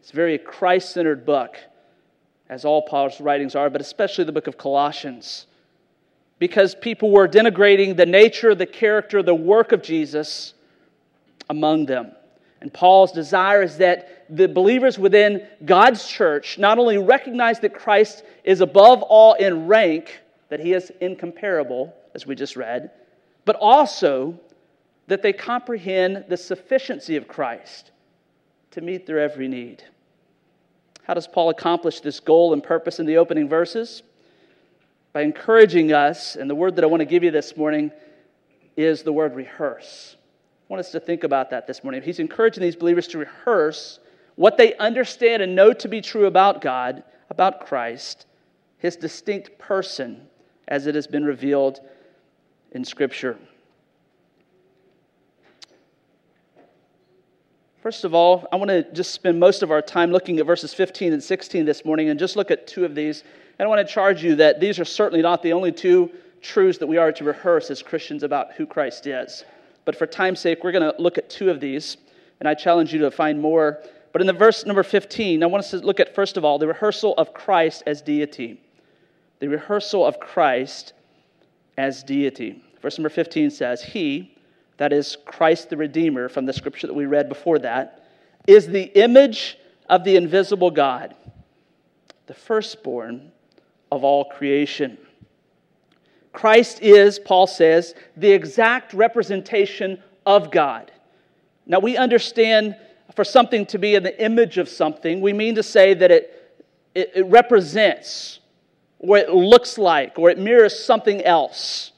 It's 0.00 0.12
a 0.12 0.16
very 0.16 0.38
Christ 0.38 0.90
centered 0.90 1.24
book, 1.24 1.56
as 2.48 2.64
all 2.64 2.82
Paul's 2.82 3.20
writings 3.20 3.56
are, 3.56 3.70
but 3.70 3.80
especially 3.80 4.24
the 4.24 4.32
book 4.32 4.46
of 4.46 4.58
Colossians. 4.58 5.46
Because 6.38 6.74
people 6.74 7.10
were 7.10 7.26
denigrating 7.26 7.96
the 7.96 8.06
nature, 8.06 8.54
the 8.54 8.66
character, 8.66 9.22
the 9.22 9.34
work 9.34 9.72
of 9.72 9.82
Jesus 9.82 10.52
among 11.48 11.86
them. 11.86 12.12
And 12.60 12.72
Paul's 12.72 13.12
desire 13.12 13.62
is 13.62 13.78
that 13.78 14.26
the 14.28 14.48
believers 14.48 14.98
within 14.98 15.46
God's 15.64 16.06
church 16.06 16.58
not 16.58 16.78
only 16.78 16.98
recognize 16.98 17.60
that 17.60 17.74
Christ 17.74 18.22
is 18.44 18.60
above 18.60 19.02
all 19.02 19.34
in 19.34 19.66
rank, 19.66 20.20
that 20.48 20.60
he 20.60 20.72
is 20.72 20.92
incomparable, 21.00 21.94
as 22.14 22.26
we 22.26 22.34
just 22.34 22.56
read, 22.56 22.90
but 23.44 23.56
also 23.56 24.38
that 25.06 25.22
they 25.22 25.32
comprehend 25.32 26.24
the 26.28 26.36
sufficiency 26.36 27.16
of 27.16 27.28
Christ 27.28 27.90
to 28.72 28.80
meet 28.80 29.06
their 29.06 29.20
every 29.20 29.48
need. 29.48 29.84
How 31.04 31.14
does 31.14 31.26
Paul 31.26 31.50
accomplish 31.50 32.00
this 32.00 32.18
goal 32.18 32.52
and 32.52 32.62
purpose 32.62 32.98
in 32.98 33.06
the 33.06 33.16
opening 33.16 33.48
verses? 33.48 34.02
By 35.12 35.22
encouraging 35.22 35.92
us, 35.92 36.36
and 36.36 36.50
the 36.50 36.54
word 36.54 36.76
that 36.76 36.84
I 36.84 36.88
want 36.88 37.00
to 37.00 37.06
give 37.06 37.22
you 37.22 37.30
this 37.30 37.56
morning 37.56 37.92
is 38.76 39.02
the 39.02 39.12
word 39.12 39.34
rehearse. 39.34 40.16
I 40.68 40.72
want 40.72 40.80
us 40.80 40.90
to 40.90 41.00
think 41.00 41.22
about 41.22 41.50
that 41.50 41.66
this 41.66 41.84
morning. 41.84 42.02
He's 42.02 42.18
encouraging 42.18 42.62
these 42.62 42.74
believers 42.74 43.06
to 43.08 43.18
rehearse 43.18 44.00
what 44.34 44.56
they 44.58 44.74
understand 44.76 45.42
and 45.42 45.54
know 45.54 45.72
to 45.72 45.88
be 45.88 46.00
true 46.00 46.26
about 46.26 46.60
God, 46.60 47.04
about 47.30 47.66
Christ, 47.66 48.26
his 48.78 48.96
distinct 48.96 49.58
person, 49.58 50.26
as 50.68 50.86
it 50.86 50.94
has 50.94 51.06
been 51.06 51.24
revealed 51.24 51.80
in 52.72 52.84
Scripture. 52.84 53.38
First 57.86 58.04
of 58.04 58.14
all, 58.14 58.48
I 58.50 58.56
want 58.56 58.70
to 58.70 58.82
just 58.92 59.12
spend 59.12 59.38
most 59.38 59.62
of 59.62 59.70
our 59.70 59.80
time 59.80 60.10
looking 60.10 60.40
at 60.40 60.46
verses 60.46 60.74
15 60.74 61.12
and 61.12 61.22
16 61.22 61.64
this 61.64 61.84
morning 61.84 62.08
and 62.08 62.18
just 62.18 62.34
look 62.34 62.50
at 62.50 62.66
two 62.66 62.84
of 62.84 62.96
these. 62.96 63.22
And 63.58 63.66
I 63.66 63.68
want 63.68 63.86
to 63.86 63.94
charge 63.94 64.24
you 64.24 64.34
that 64.36 64.58
these 64.58 64.80
are 64.80 64.84
certainly 64.84 65.22
not 65.22 65.40
the 65.40 65.52
only 65.52 65.70
two 65.70 66.10
truths 66.42 66.78
that 66.78 66.86
we 66.88 66.96
are 66.96 67.12
to 67.12 67.22
rehearse 67.22 67.70
as 67.70 67.82
Christians 67.82 68.24
about 68.24 68.54
who 68.54 68.66
Christ 68.66 69.06
is. 69.06 69.44
But 69.84 69.94
for 69.94 70.04
time's 70.04 70.40
sake, 70.40 70.64
we're 70.64 70.72
going 70.72 70.92
to 70.92 71.00
look 71.00 71.16
at 71.16 71.30
two 71.30 71.48
of 71.48 71.60
these, 71.60 71.96
and 72.40 72.48
I 72.48 72.54
challenge 72.54 72.92
you 72.92 72.98
to 73.00 73.10
find 73.12 73.40
more. 73.40 73.78
But 74.12 74.20
in 74.20 74.26
the 74.26 74.32
verse 74.32 74.66
number 74.66 74.82
15, 74.82 75.42
I 75.42 75.46
want 75.46 75.62
us 75.62 75.70
to 75.70 75.78
look 75.78 76.00
at, 76.00 76.12
first 76.12 76.36
of 76.36 76.44
all, 76.44 76.58
the 76.58 76.66
rehearsal 76.66 77.14
of 77.16 77.32
Christ 77.34 77.84
as 77.86 78.02
deity. 78.02 78.60
The 79.38 79.48
rehearsal 79.48 80.04
of 80.04 80.18
Christ 80.18 80.92
as 81.76 82.02
deity. 82.02 82.62
Verse 82.80 82.98
number 82.98 83.08
15 83.08 83.50
says, 83.50 83.82
He, 83.82 84.36
that 84.76 84.92
is 84.92 85.16
Christ 85.24 85.70
the 85.70 85.76
Redeemer, 85.76 86.28
from 86.28 86.46
the 86.46 86.52
scripture 86.52 86.86
that 86.86 86.94
we 86.94 87.06
read 87.06 87.28
before 87.28 87.58
that, 87.60 88.04
is 88.46 88.66
the 88.66 88.84
image 89.00 89.58
of 89.88 90.04
the 90.04 90.16
invisible 90.16 90.70
God, 90.70 91.14
the 92.26 92.34
firstborn 92.34 93.32
of 93.90 94.04
all 94.04 94.24
creation. 94.24 94.98
Christ 96.32 96.82
is, 96.82 97.18
Paul 97.18 97.46
says, 97.46 97.94
the 98.16 98.30
exact 98.30 98.92
representation 98.92 100.02
of 100.26 100.50
God. 100.50 100.92
Now, 101.66 101.80
we 101.80 101.96
understand 101.96 102.76
for 103.14 103.24
something 103.24 103.64
to 103.66 103.78
be 103.78 103.94
in 103.94 104.02
the 104.02 104.22
image 104.22 104.58
of 104.58 104.68
something, 104.68 105.20
we 105.20 105.32
mean 105.32 105.54
to 105.54 105.62
say 105.62 105.94
that 105.94 106.10
it, 106.10 106.58
it, 106.94 107.12
it 107.14 107.26
represents, 107.26 108.40
or 108.98 109.18
it 109.18 109.30
looks 109.30 109.78
like, 109.78 110.18
or 110.18 110.30
it 110.30 110.38
mirrors 110.38 110.78
something 110.78 111.22
else. 111.22 111.92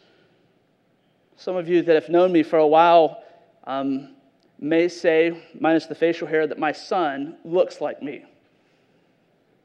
Some 1.37 1.57
of 1.57 1.69
you 1.69 1.83
that 1.83 1.95
have 1.95 2.09
known 2.09 2.33
me 2.33 2.43
for 2.43 2.59
a 2.59 2.67
while 2.67 3.23
um, 3.65 4.15
may 4.59 4.89
say, 4.89 5.43
minus 5.59 5.87
the 5.87 5.95
facial 5.95 6.27
hair, 6.27 6.47
that 6.47 6.59
my 6.59 6.73
son 6.73 7.37
looks 7.45 7.81
like 7.81 8.03
me. 8.03 8.25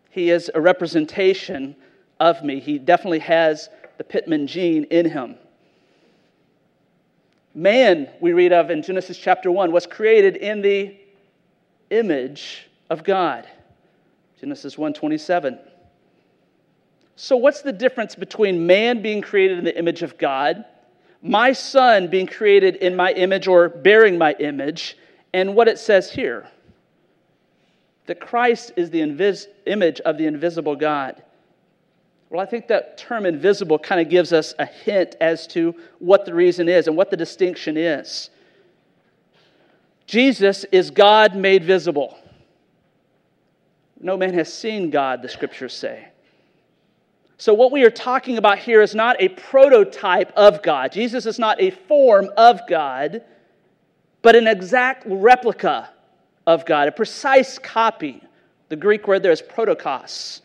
He 0.09 0.29
is 0.29 0.51
a 0.53 0.61
representation 0.61 1.75
of 2.19 2.43
me. 2.43 2.59
He 2.59 2.77
definitely 2.77 3.19
has 3.19 3.69
the 3.97 4.03
Pittman 4.03 4.45
gene 4.45 4.83
in 4.85 5.09
him. 5.09 5.35
Man, 7.55 8.09
we 8.19 8.33
read 8.33 8.53
of 8.53 8.69
in 8.69 8.81
Genesis 8.81 9.17
chapter 9.17 9.51
1, 9.51 9.71
was 9.71 9.87
created 9.87 10.37
in 10.37 10.61
the 10.61 10.95
image 11.89 12.67
of 12.89 13.03
God. 13.03 13.47
Genesis 14.39 14.75
1:27. 14.75 15.59
So 17.15 17.37
what's 17.37 17.61
the 17.61 17.71
difference 17.71 18.15
between 18.15 18.65
man 18.65 19.01
being 19.01 19.21
created 19.21 19.59
in 19.59 19.65
the 19.65 19.77
image 19.77 20.01
of 20.01 20.17
God 20.17 20.65
my 21.23 21.53
son 21.53 22.09
being 22.09 22.27
created 22.27 22.75
in 22.75 22.97
my 22.97 23.13
image 23.13 23.47
or 23.47 23.69
bearing 23.69 24.17
my 24.17 24.33
image, 24.39 24.97
and 25.33 25.55
what 25.55 25.67
it 25.67 25.79
says 25.79 26.11
here 26.11 26.47
that 28.05 28.19
Christ 28.19 28.73
is 28.75 28.89
the 28.89 28.99
invis- 28.99 29.47
image 29.65 30.01
of 30.01 30.17
the 30.17 30.25
invisible 30.25 30.75
God. 30.75 31.23
Well, 32.29 32.41
I 32.41 32.45
think 32.45 32.67
that 32.67 32.97
term 32.97 33.25
invisible 33.25 33.79
kind 33.79 34.01
of 34.01 34.09
gives 34.09 34.33
us 34.33 34.53
a 34.59 34.65
hint 34.65 35.15
as 35.21 35.47
to 35.47 35.73
what 35.99 36.25
the 36.25 36.33
reason 36.33 36.67
is 36.67 36.87
and 36.87 36.97
what 36.97 37.09
the 37.09 37.15
distinction 37.15 37.77
is. 37.77 38.29
Jesus 40.05 40.65
is 40.65 40.91
God 40.91 41.37
made 41.37 41.63
visible. 41.63 42.17
No 44.01 44.17
man 44.17 44.33
has 44.33 44.53
seen 44.53 44.89
God, 44.89 45.21
the 45.21 45.29
scriptures 45.29 45.73
say. 45.73 46.09
So, 47.37 47.53
what 47.53 47.71
we 47.71 47.83
are 47.83 47.89
talking 47.89 48.37
about 48.37 48.59
here 48.59 48.81
is 48.81 48.93
not 48.93 49.15
a 49.19 49.29
prototype 49.29 50.31
of 50.35 50.61
God. 50.61 50.91
Jesus 50.91 51.25
is 51.25 51.39
not 51.39 51.59
a 51.59 51.71
form 51.71 52.29
of 52.37 52.61
God, 52.67 53.23
but 54.21 54.35
an 54.35 54.47
exact 54.47 55.03
replica 55.05 55.89
of 56.45 56.65
God, 56.65 56.87
a 56.87 56.91
precise 56.91 57.57
copy. 57.57 58.21
The 58.69 58.75
Greek 58.75 59.07
word 59.07 59.23
there 59.23 59.31
is 59.31 59.41
protokos. 59.41 60.41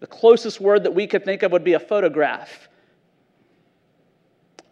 The 0.00 0.06
closest 0.06 0.60
word 0.60 0.84
that 0.84 0.94
we 0.94 1.06
could 1.06 1.24
think 1.24 1.42
of 1.42 1.52
would 1.52 1.64
be 1.64 1.74
a 1.74 1.80
photograph. 1.80 2.68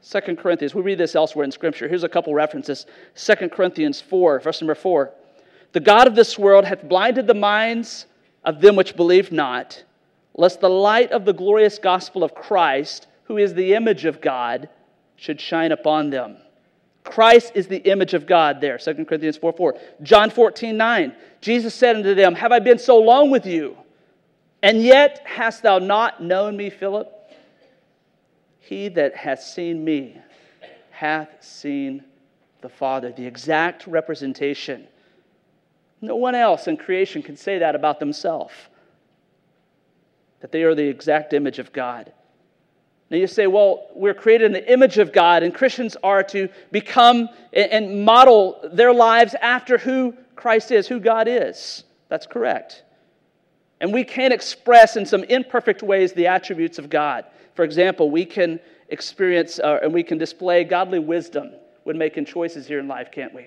Second 0.01 0.39
Corinthians, 0.39 0.75
we 0.75 0.83
read 0.83 0.99
this 0.99 1.15
elsewhere 1.15 1.45
in 1.45 1.53
Scripture. 1.53 1.89
Here's 1.89 2.03
a 2.03 2.09
couple 2.09 2.35
references. 2.35 2.87
Second 3.15 3.53
Corinthians 3.53 4.01
4, 4.01 4.41
verse 4.41 4.61
number 4.61 4.75
4. 4.75 5.13
The 5.73 5.81
God 5.81 6.07
of 6.07 6.15
this 6.15 6.39
world 6.39 6.65
hath 6.65 6.87
blinded 6.87 7.27
the 7.27 7.35
minds 7.35 8.07
of 8.45 8.61
them 8.61 8.77
which 8.77 8.97
believe 8.97 9.31
not 9.31 9.83
lest 10.35 10.61
the 10.61 10.71
light 10.71 11.13
of 11.13 11.25
the 11.25 11.33
glorious 11.33 11.79
gospel 11.79 12.25
of 12.25 12.35
Christ, 12.35 13.07
who 13.25 13.39
is 13.39 13.55
the 13.55 13.75
image 13.75 14.05
of 14.05 14.21
God, 14.21 14.69
should 15.17 15.41
shine 15.41 15.73
upon 15.73 16.11
them. 16.11 16.37
Christ 17.05 17.53
is 17.55 17.67
the 17.67 17.79
image 17.79 18.15
of 18.15 18.27
God 18.27 18.61
there, 18.61 18.79
2 18.79 19.05
Corinthians 19.05 19.37
4 19.37 19.53
4. 19.53 19.75
John 20.03 20.31
14 20.31 20.77
9. 20.77 21.15
Jesus 21.41 21.75
said 21.75 21.97
unto 21.97 22.15
them, 22.15 22.35
Have 22.35 22.53
I 22.53 22.61
been 22.61 22.79
so 22.79 22.99
long 22.99 23.31
with 23.31 23.45
you? 23.45 23.77
And 24.63 24.81
yet 24.81 25.23
hast 25.25 25.63
thou 25.63 25.79
not 25.79 26.23
known 26.23 26.57
me, 26.57 26.71
Philip? 26.71 27.11
He 28.61 28.89
that 28.89 29.17
hath 29.17 29.43
seen 29.43 29.85
me 29.85 30.19
hath 30.91 31.43
seen 31.43 32.05
the 32.61 32.69
Father, 32.69 33.11
the 33.11 33.27
exact 33.27 33.89
representation. 33.89 34.87
No 36.01 36.15
one 36.15 36.37
else 36.37 36.69
in 36.69 36.77
creation 36.77 37.23
can 37.23 37.37
say 37.37 37.59
that 37.59 37.75
about 37.75 37.99
themselves 37.99 38.55
that 40.43 40.53
they 40.53 40.65
are 40.65 40.75
the 40.75 40.87
exact 40.87 41.33
image 41.33 41.59
of 41.59 41.73
God. 41.73 42.13
Now 43.11 43.17
you 43.17 43.27
say, 43.27 43.47
well, 43.47 43.89
we're 43.95 44.15
created 44.15 44.47
in 44.47 44.53
the 44.53 44.73
image 44.73 44.99
of 44.99 45.13
God, 45.13 45.43
and 45.43 45.55
Christians 45.55 45.97
are 46.03 46.23
to 46.25 46.49
become 46.71 47.29
and 47.53 48.05
model 48.05 48.69
their 48.73 48.93
lives 48.93 49.35
after 49.41 49.79
who 49.79 50.15
Christ 50.35 50.71
is, 50.71 50.89
who 50.89 50.99
God 50.99 51.29
is. 51.29 51.85
That's 52.09 52.27
correct. 52.27 52.83
And 53.81 53.93
we 53.93 54.05
can 54.05 54.33
express 54.33 54.97
in 54.97 55.07
some 55.07 55.25
imperfect 55.25 55.83
ways 55.83 56.13
the 56.13 56.27
attributes 56.27 56.79
of 56.79 56.91
God. 56.91 57.25
For 57.55 57.65
example, 57.65 58.11
we 58.11 58.25
can 58.25 58.61
experience 58.89 59.59
uh, 59.59 59.81
and 59.83 59.93
we 59.93 60.03
can 60.03 60.19
display 60.19 60.65
godly 60.65 60.99
wisdom 60.99 61.53
when 61.85 61.99
making 61.99 62.25
choices 62.25 62.67
here 62.67 62.79
in 62.79 62.89
life, 62.89 63.11
can't 63.11 63.35
we? 63.35 63.47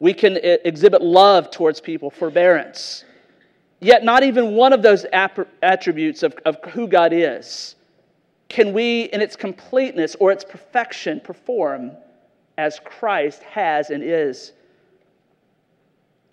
We 0.00 0.14
can 0.14 0.36
uh, 0.36 0.56
exhibit 0.64 1.02
love 1.02 1.50
towards 1.50 1.80
people, 1.80 2.10
forbearance. 2.10 3.04
Yet, 3.80 4.04
not 4.04 4.24
even 4.24 4.54
one 4.54 4.72
of 4.72 4.82
those 4.82 5.06
attributes 5.12 6.22
of, 6.22 6.34
of 6.44 6.56
who 6.70 6.88
God 6.88 7.12
is 7.12 7.76
can 8.48 8.72
we, 8.72 9.02
in 9.02 9.20
its 9.20 9.36
completeness 9.36 10.16
or 10.18 10.32
its 10.32 10.42
perfection, 10.42 11.20
perform 11.20 11.92
as 12.56 12.80
Christ 12.84 13.42
has 13.42 13.90
and 13.90 14.02
is. 14.02 14.52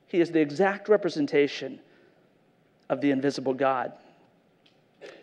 He 0.08 0.22
is 0.22 0.32
the 0.32 0.40
exact 0.40 0.88
representation 0.88 1.80
of 2.90 3.02
the 3.02 3.12
invisible 3.12 3.54
God. 3.54 3.92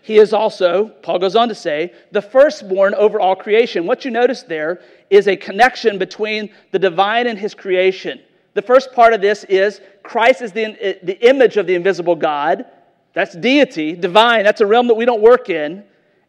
He 0.02 0.18
is 0.18 0.32
also, 0.32 0.88
Paul 1.02 1.18
goes 1.18 1.34
on 1.34 1.48
to 1.48 1.54
say, 1.54 1.92
the 2.10 2.22
firstborn 2.22 2.94
over 2.94 3.20
all 3.20 3.34
creation. 3.34 3.86
What 3.86 4.04
you 4.04 4.10
notice 4.10 4.42
there 4.42 4.80
is 5.10 5.28
a 5.28 5.36
connection 5.36 5.98
between 5.98 6.52
the 6.72 6.78
divine 6.78 7.26
and 7.26 7.38
his 7.38 7.54
creation. 7.54 8.20
The 8.54 8.62
first 8.62 8.92
part 8.92 9.14
of 9.14 9.20
this 9.20 9.44
is 9.44 9.80
Christ 10.02 10.42
is 10.42 10.52
the, 10.52 10.98
the 11.02 11.28
image 11.28 11.56
of 11.56 11.66
the 11.66 11.74
invisible 11.74 12.16
God. 12.16 12.66
That's 13.12 13.36
deity, 13.36 13.94
divine. 13.94 14.44
That's 14.44 14.60
a 14.60 14.66
realm 14.66 14.88
that 14.88 14.94
we 14.94 15.04
don't 15.04 15.22
work 15.22 15.50
in. 15.50 15.84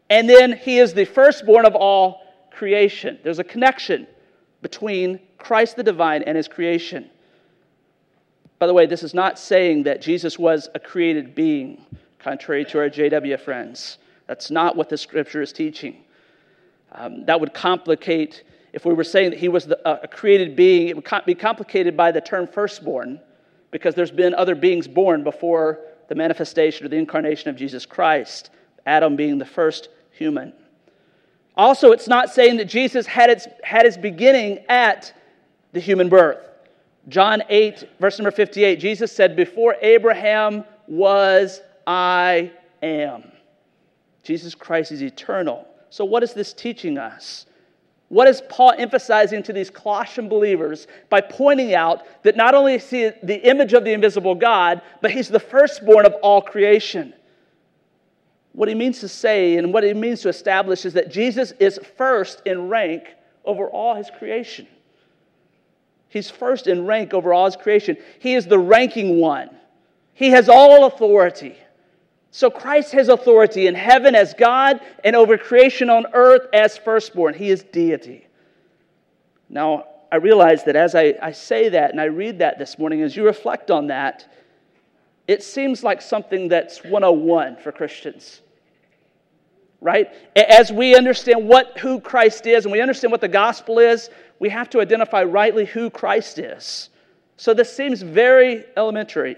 And 0.09 0.29
then 0.29 0.53
he 0.57 0.79
is 0.79 0.93
the 0.93 1.05
firstborn 1.05 1.65
of 1.65 1.75
all 1.75 2.21
creation. 2.51 3.19
There's 3.23 3.39
a 3.39 3.43
connection 3.43 4.07
between 4.61 5.19
Christ 5.37 5.75
the 5.75 5.83
divine 5.83 6.23
and 6.23 6.37
his 6.37 6.47
creation. 6.47 7.09
By 8.59 8.67
the 8.67 8.73
way, 8.73 8.85
this 8.85 9.03
is 9.03 9.13
not 9.13 9.37
saying 9.39 9.83
that 9.83 10.01
Jesus 10.01 10.39
was 10.39 10.69
a 10.75 10.79
created 10.79 11.35
being, 11.35 11.85
contrary 12.19 12.63
to 12.65 12.79
our 12.79 12.89
JW 12.89 13.39
friends. 13.39 13.97
That's 14.27 14.51
not 14.51 14.75
what 14.75 14.87
the 14.89 14.97
scripture 14.97 15.41
is 15.41 15.51
teaching. 15.51 16.03
Um, 16.93 17.25
that 17.25 17.39
would 17.39 17.53
complicate, 17.53 18.43
if 18.71 18.85
we 18.85 18.93
were 18.93 19.03
saying 19.03 19.31
that 19.31 19.39
he 19.39 19.49
was 19.49 19.65
the, 19.65 19.85
uh, 19.85 19.99
a 20.03 20.07
created 20.07 20.55
being, 20.55 20.87
it 20.87 20.95
would 20.95 21.25
be 21.25 21.35
complicated 21.35 21.97
by 21.97 22.11
the 22.11 22.21
term 22.21 22.47
firstborn, 22.47 23.19
because 23.73 23.95
there's 23.95 24.11
been 24.11 24.35
other 24.35 24.53
beings 24.53 24.87
born 24.87 25.23
before 25.23 25.79
the 26.07 26.13
manifestation 26.13 26.85
or 26.85 26.89
the 26.89 26.95
incarnation 26.95 27.49
of 27.49 27.55
Jesus 27.55 27.87
Christ, 27.87 28.51
Adam 28.85 29.15
being 29.15 29.39
the 29.39 29.45
first 29.45 29.89
human. 30.11 30.53
Also, 31.57 31.91
it's 31.91 32.07
not 32.07 32.29
saying 32.29 32.57
that 32.57 32.65
Jesus 32.65 33.07
had, 33.07 33.31
its, 33.31 33.47
had 33.63 33.85
his 33.85 33.97
beginning 33.97 34.59
at 34.69 35.11
the 35.71 35.79
human 35.79 36.07
birth. 36.07 36.37
John 37.09 37.41
8, 37.49 37.89
verse 37.99 38.19
number 38.19 38.29
58, 38.29 38.75
Jesus 38.79 39.11
said, 39.11 39.35
Before 39.35 39.75
Abraham 39.81 40.65
was, 40.87 41.59
I 41.87 42.51
am. 42.83 43.31
Jesus 44.21 44.53
Christ 44.53 44.91
is 44.91 45.01
eternal. 45.01 45.67
So, 45.89 46.05
what 46.05 46.21
is 46.21 46.33
this 46.33 46.53
teaching 46.53 46.99
us? 46.99 47.47
What 48.13 48.27
is 48.27 48.43
Paul 48.48 48.75
emphasizing 48.77 49.41
to 49.41 49.53
these 49.53 49.72
Colossian 49.72 50.29
believers 50.29 50.86
by 51.10 51.20
pointing 51.20 51.74
out 51.74 52.03
that 52.22 52.36
not 52.36 52.53
only 52.53 52.75
is 52.75 52.88
he 52.88 53.10
the 53.24 53.41
image 53.50 53.74
of 53.74 53.84
the 53.84 53.91
invisible 53.91 54.36
God, 54.36 54.84
but 55.01 55.10
he's 55.10 55.29
the 55.29 55.39
firstborn 55.39 56.05
of 56.05 56.13
all 56.22 56.39
creation? 56.39 57.15
What 58.51 58.70
he 58.70 58.75
means 58.75 59.00
to 59.00 59.08
say 59.08 59.58
and 59.58 59.74
what 59.74 59.84
he 59.84 59.96
means 59.96 60.22
to 60.22 60.29
establish 60.29 60.86
is 60.86 60.93
that 60.93 61.12
Jesus 61.12 61.53
is 61.53 61.79
first 61.97 62.43
in 62.45 62.69
rank 62.69 63.08
over 63.45 63.67
all 63.67 63.95
his 63.95 64.12
creation. 64.19 64.67
He's 66.08 66.30
first 66.30 66.67
in 66.67 66.86
rank 66.86 67.15
over 67.15 67.34
all 67.34 67.45
his 67.45 67.56
creation. 67.56 67.97
He 68.19 68.36
is 68.36 68.45
the 68.45 68.60
ranking 68.60 69.19
one. 69.19 69.49
He 70.13 70.30
has 70.30 70.49
all 70.49 70.86
authority. 70.86 71.58
So 72.34 72.50
Christ 72.50 72.93
has 72.93 73.10
authority 73.10 73.67
in 73.67 73.76
heaven 73.76 74.15
as 74.15 74.34
God 74.34 74.82
and 75.04 75.15
over 75.15 75.38
creation 75.38 75.89
on 75.91 76.08
earth 76.13 76.48
as 76.52 76.76
firstborn. 76.76 77.36
He 77.36 77.52
is 77.52 77.63
deity. 77.63 78.26
Now, 79.50 79.86
I 80.12 80.15
realize 80.15 80.63
that 80.63 80.76
as 80.76 80.96
I, 80.96 81.13
I 81.22 81.32
say 81.32 81.69
that 81.69 81.91
and 81.91 82.02
I 82.02 82.06
read 82.06 82.39
that 82.39 82.58
this 82.58 82.80
morning, 82.80 83.04
as 83.04 83.15
you 83.15 83.24
reflect 83.24 83.69
on 83.69 83.88
that, 83.88 84.28
it 85.28 85.43
seems 85.43 85.84
like 85.84 86.02
something 86.02 86.48
that's 86.48 86.84
101 86.84 87.58
for 87.58 87.72
Christians 87.72 88.41
right? 89.84 90.13
As 90.38 90.72
we 90.72 90.96
understand 90.96 91.46
what 91.46 91.78
who 91.78 92.00
Christ 92.00 92.48
is 92.48 92.63
and 92.63 92.72
we 92.72 92.80
understand 92.80 93.12
what 93.12 93.19
the 93.19 93.28
gospel 93.28 93.80
is, 93.80 94.10
we 94.39 94.48
have 94.48 94.69
to 94.69 94.80
identify 94.80 95.24
rightly 95.24 95.65
who 95.65 95.89
Christ 95.89 96.39
is. 96.39 96.89
So 97.36 97.54
this 97.54 97.76
seems 97.76 98.02
very 98.02 98.63
elementary. 98.78 99.36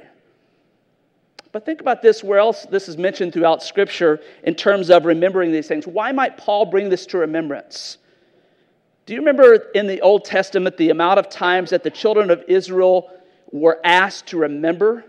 But 1.55 1.65
think 1.65 1.79
about 1.79 2.01
this 2.01 2.21
where 2.21 2.37
else 2.37 2.65
this 2.65 2.89
is 2.89 2.97
mentioned 2.97 3.31
throughout 3.31 3.63
Scripture 3.63 4.19
in 4.43 4.55
terms 4.55 4.89
of 4.89 5.05
remembering 5.05 5.53
these 5.53 5.69
things. 5.69 5.87
Why 5.87 6.11
might 6.11 6.35
Paul 6.35 6.65
bring 6.65 6.89
this 6.89 7.05
to 7.05 7.19
remembrance? 7.19 7.97
Do 9.05 9.13
you 9.13 9.19
remember 9.19 9.53
in 9.73 9.87
the 9.87 10.01
Old 10.01 10.25
Testament 10.25 10.75
the 10.75 10.89
amount 10.89 11.17
of 11.17 11.29
times 11.29 11.69
that 11.69 11.81
the 11.81 11.89
children 11.89 12.29
of 12.29 12.43
Israel 12.49 13.09
were 13.53 13.79
asked 13.85 14.27
to 14.27 14.37
remember 14.37 15.05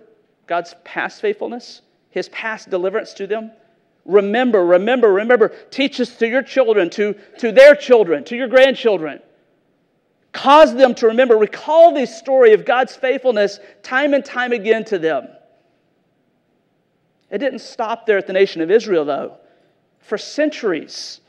God's 0.47 0.77
past 0.85 1.21
faithfulness, 1.21 1.81
his 2.11 2.29
past 2.29 2.71
deliverance 2.71 3.13
to 3.15 3.27
them? 3.27 3.51
Remember, 4.05 4.65
remember, 4.65 5.13
remember. 5.13 5.49
Teach 5.73 5.99
this 5.99 6.15
to 6.19 6.29
your 6.29 6.45
children, 6.45 6.91
to, 6.91 7.17
to 7.39 7.51
their 7.51 7.75
children, 7.75 8.23
to 8.23 8.37
your 8.37 8.47
grandchildren. 8.47 9.19
Cause 10.31 10.77
them 10.77 10.95
to 10.95 11.09
remember. 11.09 11.37
Recall 11.37 11.93
the 11.93 12.07
story 12.07 12.53
of 12.53 12.65
God's 12.65 12.95
faithfulness 12.95 13.59
time 13.83 14.15
and 14.15 14.25
time 14.25 14.53
again 14.53 14.85
to 14.85 15.01
them. 15.01 15.27
It 17.31 17.39
didn't 17.39 17.61
stop 17.61 18.07
there 18.07 18.19
at 18.19 18.27
the 18.27 18.33
nation 18.33 18.63
of 18.63 18.71
Israel, 18.71 19.05
though. 19.05 19.37
For 20.01 20.17
centuries, 20.17 21.21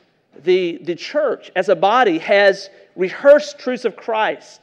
the, 0.44 0.78
the 0.82 0.94
church 0.94 1.50
as 1.56 1.68
a 1.68 1.76
body 1.76 2.18
has 2.18 2.70
rehearsed 2.94 3.58
truths 3.58 3.84
of 3.84 3.96
Christ 3.96 4.60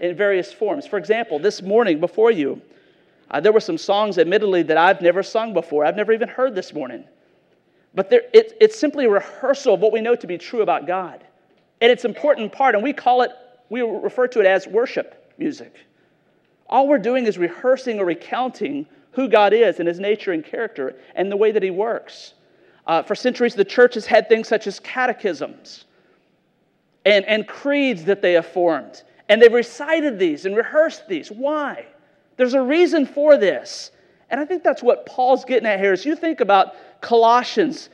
in 0.00 0.16
various 0.16 0.52
forms. 0.52 0.86
For 0.86 0.98
example, 0.98 1.38
this 1.38 1.62
morning 1.62 2.00
before 2.00 2.30
you, 2.30 2.60
uh, 3.30 3.40
there 3.40 3.52
were 3.52 3.60
some 3.60 3.78
songs, 3.78 4.18
admittedly, 4.18 4.62
that 4.62 4.76
I've 4.76 5.02
never 5.02 5.22
sung 5.22 5.52
before. 5.52 5.84
I've 5.84 5.96
never 5.96 6.12
even 6.12 6.28
heard 6.28 6.54
this 6.54 6.72
morning. 6.72 7.04
But 7.94 8.10
there, 8.10 8.22
it, 8.32 8.56
it's 8.60 8.78
simply 8.78 9.06
a 9.06 9.10
rehearsal 9.10 9.74
of 9.74 9.80
what 9.80 9.92
we 9.92 10.00
know 10.00 10.14
to 10.14 10.26
be 10.26 10.38
true 10.38 10.62
about 10.62 10.86
God. 10.86 11.24
And 11.80 11.90
it's 11.90 12.04
an 12.04 12.10
important 12.10 12.52
part, 12.52 12.74
and 12.74 12.84
we 12.84 12.92
call 12.92 13.22
it, 13.22 13.32
we 13.68 13.82
refer 13.82 14.28
to 14.28 14.40
it 14.40 14.46
as 14.46 14.66
worship 14.66 15.34
music. 15.38 15.74
All 16.68 16.88
we're 16.88 16.98
doing 16.98 17.26
is 17.26 17.36
rehearsing 17.36 17.98
or 17.98 18.04
recounting 18.04 18.86
who 19.16 19.28
God 19.28 19.54
is 19.54 19.80
and 19.80 19.88
his 19.88 19.98
nature 19.98 20.32
and 20.32 20.44
character 20.44 20.94
and 21.14 21.32
the 21.32 21.36
way 21.36 21.50
that 21.50 21.62
he 21.62 21.70
works. 21.70 22.34
Uh, 22.86 23.02
for 23.02 23.14
centuries, 23.14 23.54
the 23.54 23.64
church 23.64 23.94
has 23.94 24.04
had 24.04 24.28
things 24.28 24.46
such 24.46 24.66
as 24.66 24.78
catechisms 24.78 25.86
and, 27.06 27.24
and 27.24 27.48
creeds 27.48 28.04
that 28.04 28.20
they 28.20 28.34
have 28.34 28.46
formed. 28.46 29.02
And 29.30 29.40
they've 29.40 29.52
recited 29.52 30.18
these 30.18 30.44
and 30.44 30.54
rehearsed 30.54 31.08
these. 31.08 31.30
Why? 31.30 31.86
There's 32.36 32.52
a 32.52 32.60
reason 32.60 33.06
for 33.06 33.38
this. 33.38 33.90
And 34.28 34.38
I 34.38 34.44
think 34.44 34.62
that's 34.62 34.82
what 34.82 35.06
Paul's 35.06 35.46
getting 35.46 35.66
at 35.66 35.80
here. 35.80 35.94
As 35.94 36.04
you 36.04 36.14
think 36.14 36.40
about 36.40 36.74
Colossians 37.00 37.88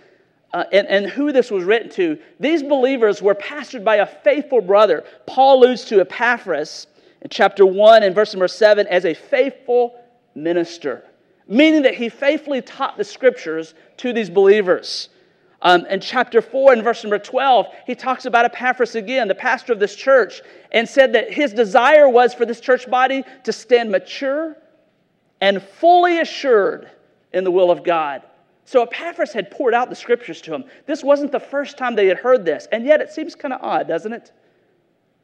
uh, 0.52 0.64
and, 0.72 0.88
and 0.88 1.06
who 1.06 1.30
this 1.30 1.52
was 1.52 1.62
written 1.62 1.88
to, 1.90 2.18
these 2.40 2.64
believers 2.64 3.22
were 3.22 3.36
pastored 3.36 3.84
by 3.84 3.96
a 3.96 4.06
faithful 4.06 4.60
brother. 4.60 5.04
Paul 5.26 5.60
alludes 5.60 5.84
to 5.84 6.00
Epaphras 6.00 6.88
in 7.20 7.28
chapter 7.30 7.64
1 7.64 8.02
and 8.02 8.12
verse 8.12 8.34
number 8.34 8.48
7 8.48 8.88
as 8.88 9.04
a 9.04 9.14
faithful 9.14 10.02
minister, 10.34 11.04
meaning 11.48 11.82
that 11.82 11.94
he 11.94 12.08
faithfully 12.08 12.62
taught 12.62 12.96
the 12.96 13.04
scriptures 13.04 13.74
to 13.98 14.12
these 14.12 14.30
believers. 14.30 15.08
Um, 15.62 15.86
in 15.86 16.00
chapter 16.00 16.42
4 16.42 16.72
and 16.72 16.82
verse 16.82 17.04
number 17.04 17.18
12, 17.18 17.66
he 17.86 17.94
talks 17.94 18.24
about 18.26 18.44
Epaphras 18.44 18.96
again, 18.96 19.28
the 19.28 19.34
pastor 19.34 19.72
of 19.72 19.78
this 19.78 19.94
church, 19.94 20.42
and 20.72 20.88
said 20.88 21.12
that 21.12 21.32
his 21.32 21.52
desire 21.52 22.08
was 22.08 22.34
for 22.34 22.44
this 22.44 22.60
church 22.60 22.90
body 22.90 23.22
to 23.44 23.52
stand 23.52 23.90
mature 23.90 24.56
and 25.40 25.62
fully 25.62 26.18
assured 26.18 26.90
in 27.32 27.44
the 27.44 27.50
will 27.50 27.70
of 27.70 27.84
God. 27.84 28.22
So 28.64 28.82
Epaphras 28.82 29.32
had 29.32 29.50
poured 29.50 29.74
out 29.74 29.88
the 29.88 29.96
scriptures 29.96 30.40
to 30.42 30.54
him. 30.54 30.64
This 30.86 31.04
wasn't 31.04 31.30
the 31.30 31.40
first 31.40 31.78
time 31.78 31.94
they 31.94 32.06
had 32.06 32.18
heard 32.18 32.44
this, 32.44 32.66
and 32.72 32.84
yet 32.84 33.00
it 33.00 33.10
seems 33.10 33.34
kind 33.34 33.54
of 33.54 33.60
odd, 33.62 33.86
doesn't 33.86 34.12
it? 34.12 34.32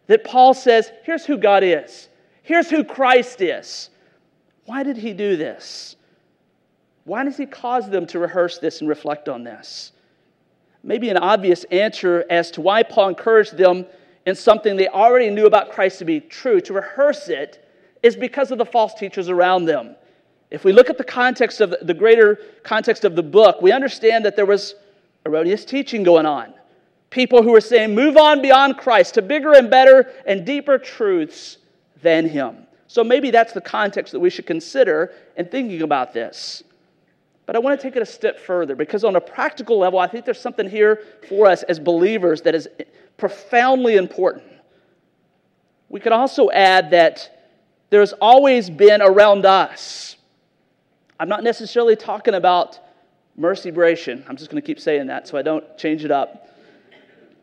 That 0.06 0.24
Paul 0.24 0.54
says, 0.54 0.90
here's 1.04 1.26
who 1.26 1.36
God 1.36 1.64
is, 1.64 2.08
here's 2.42 2.70
who 2.70 2.84
Christ 2.84 3.40
is. 3.40 3.90
Why 4.66 4.82
did 4.82 4.96
he 4.96 5.12
do 5.12 5.36
this? 5.36 5.96
Why 7.08 7.24
does 7.24 7.38
he 7.38 7.46
cause 7.46 7.88
them 7.88 8.06
to 8.08 8.18
rehearse 8.18 8.58
this 8.58 8.80
and 8.80 8.88
reflect 8.88 9.30
on 9.30 9.42
this? 9.42 9.92
Maybe 10.82 11.08
an 11.08 11.16
obvious 11.16 11.64
answer 11.64 12.26
as 12.28 12.50
to 12.50 12.60
why 12.60 12.82
Paul 12.82 13.08
encouraged 13.08 13.56
them 13.56 13.86
in 14.26 14.34
something 14.34 14.76
they 14.76 14.88
already 14.88 15.30
knew 15.30 15.46
about 15.46 15.72
Christ 15.72 16.00
to 16.00 16.04
be 16.04 16.20
true, 16.20 16.60
to 16.60 16.74
rehearse 16.74 17.30
it, 17.30 17.66
is 18.02 18.14
because 18.14 18.50
of 18.50 18.58
the 18.58 18.66
false 18.66 18.92
teachers 18.92 19.30
around 19.30 19.64
them. 19.64 19.96
If 20.50 20.64
we 20.64 20.72
look 20.72 20.90
at 20.90 20.98
the 20.98 21.04
context 21.04 21.62
of 21.62 21.74
the 21.80 21.94
greater 21.94 22.40
context 22.62 23.06
of 23.06 23.16
the 23.16 23.22
book, 23.22 23.62
we 23.62 23.72
understand 23.72 24.26
that 24.26 24.36
there 24.36 24.44
was 24.44 24.74
erroneous 25.24 25.64
teaching 25.64 26.02
going 26.02 26.26
on. 26.26 26.52
People 27.08 27.42
who 27.42 27.52
were 27.52 27.62
saying, 27.62 27.94
move 27.94 28.18
on 28.18 28.42
beyond 28.42 28.76
Christ 28.76 29.14
to 29.14 29.22
bigger 29.22 29.54
and 29.54 29.70
better 29.70 30.12
and 30.26 30.44
deeper 30.44 30.76
truths 30.76 31.56
than 32.02 32.28
Him. 32.28 32.66
So 32.86 33.02
maybe 33.02 33.30
that's 33.30 33.54
the 33.54 33.62
context 33.62 34.12
that 34.12 34.20
we 34.20 34.28
should 34.28 34.46
consider 34.46 35.14
in 35.38 35.46
thinking 35.46 35.80
about 35.80 36.12
this. 36.12 36.64
But 37.48 37.56
I 37.56 37.60
want 37.60 37.80
to 37.80 37.82
take 37.82 37.96
it 37.96 38.02
a 38.02 38.06
step 38.06 38.38
further 38.38 38.76
because, 38.76 39.04
on 39.04 39.16
a 39.16 39.22
practical 39.22 39.78
level, 39.78 39.98
I 39.98 40.06
think 40.06 40.26
there's 40.26 40.38
something 40.38 40.68
here 40.68 41.02
for 41.30 41.46
us 41.46 41.62
as 41.62 41.80
believers 41.80 42.42
that 42.42 42.54
is 42.54 42.68
profoundly 43.16 43.96
important. 43.96 44.44
We 45.88 45.98
could 45.98 46.12
also 46.12 46.50
add 46.50 46.90
that 46.90 47.48
there's 47.88 48.12
always 48.12 48.68
been 48.68 49.00
around 49.00 49.46
us. 49.46 50.16
I'm 51.18 51.30
not 51.30 51.42
necessarily 51.42 51.96
talking 51.96 52.34
about 52.34 52.80
mercy 53.34 53.72
bration. 53.72 54.22
I'm 54.28 54.36
just 54.36 54.50
going 54.50 54.60
to 54.60 54.66
keep 54.66 54.78
saying 54.78 55.06
that 55.06 55.26
so 55.26 55.38
I 55.38 55.42
don't 55.42 55.64
change 55.78 56.04
it 56.04 56.10
up. 56.10 56.50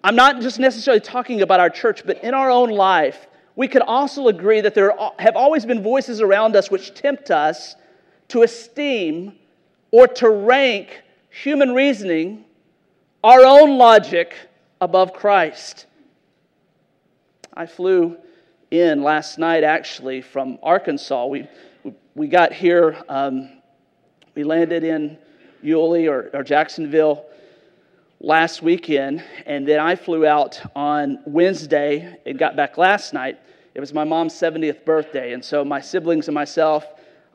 I'm 0.03 0.15
not 0.15 0.39
just 0.39 0.59
necessarily 0.59 1.01
talking 1.01 1.41
about 1.41 1.59
our 1.59 1.71
church, 1.71 2.05
but 2.05 2.23
in 2.23 2.35
our 2.35 2.51
own 2.51 2.69
life, 2.69 3.25
we 3.55 3.67
could 3.67 3.81
also 3.81 4.27
agree 4.27 4.61
that 4.61 4.75
there 4.75 4.93
have 5.17 5.35
always 5.35 5.65
been 5.65 5.81
voices 5.81 6.21
around 6.21 6.55
us 6.55 6.69
which 6.69 6.93
tempt 6.93 7.31
us 7.31 7.75
to 8.27 8.43
esteem 8.43 9.39
or 9.91 10.07
to 10.07 10.29
rank 10.29 11.01
human 11.29 11.73
reasoning, 11.73 12.45
our 13.23 13.43
own 13.45 13.77
logic, 13.77 14.35
above 14.81 15.13
Christ. 15.13 15.85
I 17.53 17.65
flew 17.65 18.17
in 18.71 19.03
last 19.03 19.37
night 19.37 19.63
actually 19.63 20.21
from 20.21 20.59
Arkansas. 20.61 21.25
We, 21.25 21.47
we 22.13 22.27
got 22.27 22.53
here, 22.53 23.01
um, 23.07 23.49
we 24.35 24.43
landed 24.43 24.83
in 24.83 25.17
Yulee 25.61 26.07
or, 26.07 26.29
or 26.33 26.43
Jacksonville 26.43 27.25
last 28.19 28.61
weekend, 28.61 29.23
and 29.45 29.67
then 29.67 29.79
I 29.79 29.95
flew 29.95 30.25
out 30.25 30.61
on 30.75 31.19
Wednesday 31.25 32.17
and 32.25 32.37
got 32.37 32.55
back 32.55 32.77
last 32.77 33.13
night. 33.13 33.39
It 33.73 33.79
was 33.79 33.93
my 33.93 34.03
mom's 34.03 34.33
70th 34.33 34.85
birthday, 34.85 35.33
and 35.33 35.43
so 35.43 35.65
my 35.65 35.81
siblings 35.81 36.27
and 36.27 36.35
myself 36.35 36.85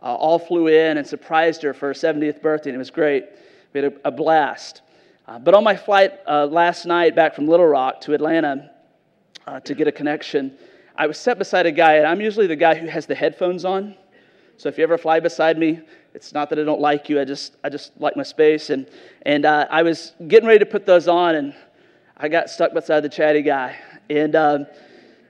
uh, 0.02 0.14
all 0.14 0.38
flew 0.38 0.68
in 0.68 0.98
and 0.98 1.06
surprised 1.06 1.62
her 1.62 1.74
for 1.74 1.88
her 1.88 1.94
70th 1.94 2.40
birthday, 2.40 2.70
and 2.70 2.76
it 2.76 2.78
was 2.78 2.90
great. 2.90 3.26
We 3.72 3.82
had 3.82 3.92
a, 3.92 4.08
a 4.08 4.10
blast. 4.10 4.82
Uh, 5.26 5.38
but 5.38 5.54
on 5.54 5.62
my 5.62 5.76
flight 5.76 6.18
uh, 6.26 6.46
last 6.46 6.86
night 6.86 7.14
back 7.14 7.34
from 7.34 7.46
Little 7.46 7.66
Rock 7.66 8.00
to 8.02 8.14
Atlanta 8.14 8.70
uh, 9.46 9.60
to 9.60 9.74
get 9.74 9.86
a 9.86 9.92
connection, 9.92 10.56
I 10.96 11.06
was 11.06 11.18
set 11.18 11.38
beside 11.38 11.66
a 11.66 11.72
guy, 11.72 11.94
and 11.94 12.06
I'm 12.06 12.20
usually 12.20 12.46
the 12.46 12.56
guy 12.56 12.74
who 12.74 12.86
has 12.86 13.06
the 13.06 13.14
headphones 13.14 13.64
on. 13.64 13.94
So 14.56 14.68
if 14.68 14.76
you 14.76 14.84
ever 14.84 14.98
fly 14.98 15.20
beside 15.20 15.56
me, 15.56 15.80
it's 16.12 16.34
not 16.34 16.50
that 16.50 16.58
I 16.58 16.64
don't 16.64 16.80
like 16.80 17.08
you. 17.08 17.20
I 17.20 17.24
just 17.24 17.56
I 17.62 17.68
just 17.68 17.98
like 18.00 18.16
my 18.16 18.22
space. 18.22 18.70
And 18.70 18.86
and 19.22 19.46
uh, 19.46 19.66
I 19.70 19.82
was 19.82 20.12
getting 20.28 20.46
ready 20.46 20.58
to 20.58 20.66
put 20.66 20.84
those 20.84 21.08
on, 21.08 21.36
and 21.36 21.54
I 22.16 22.28
got 22.28 22.50
stuck 22.50 22.74
beside 22.74 23.00
the 23.00 23.08
chatty 23.08 23.42
guy. 23.42 23.76
And 24.10 24.34
um, 24.34 24.66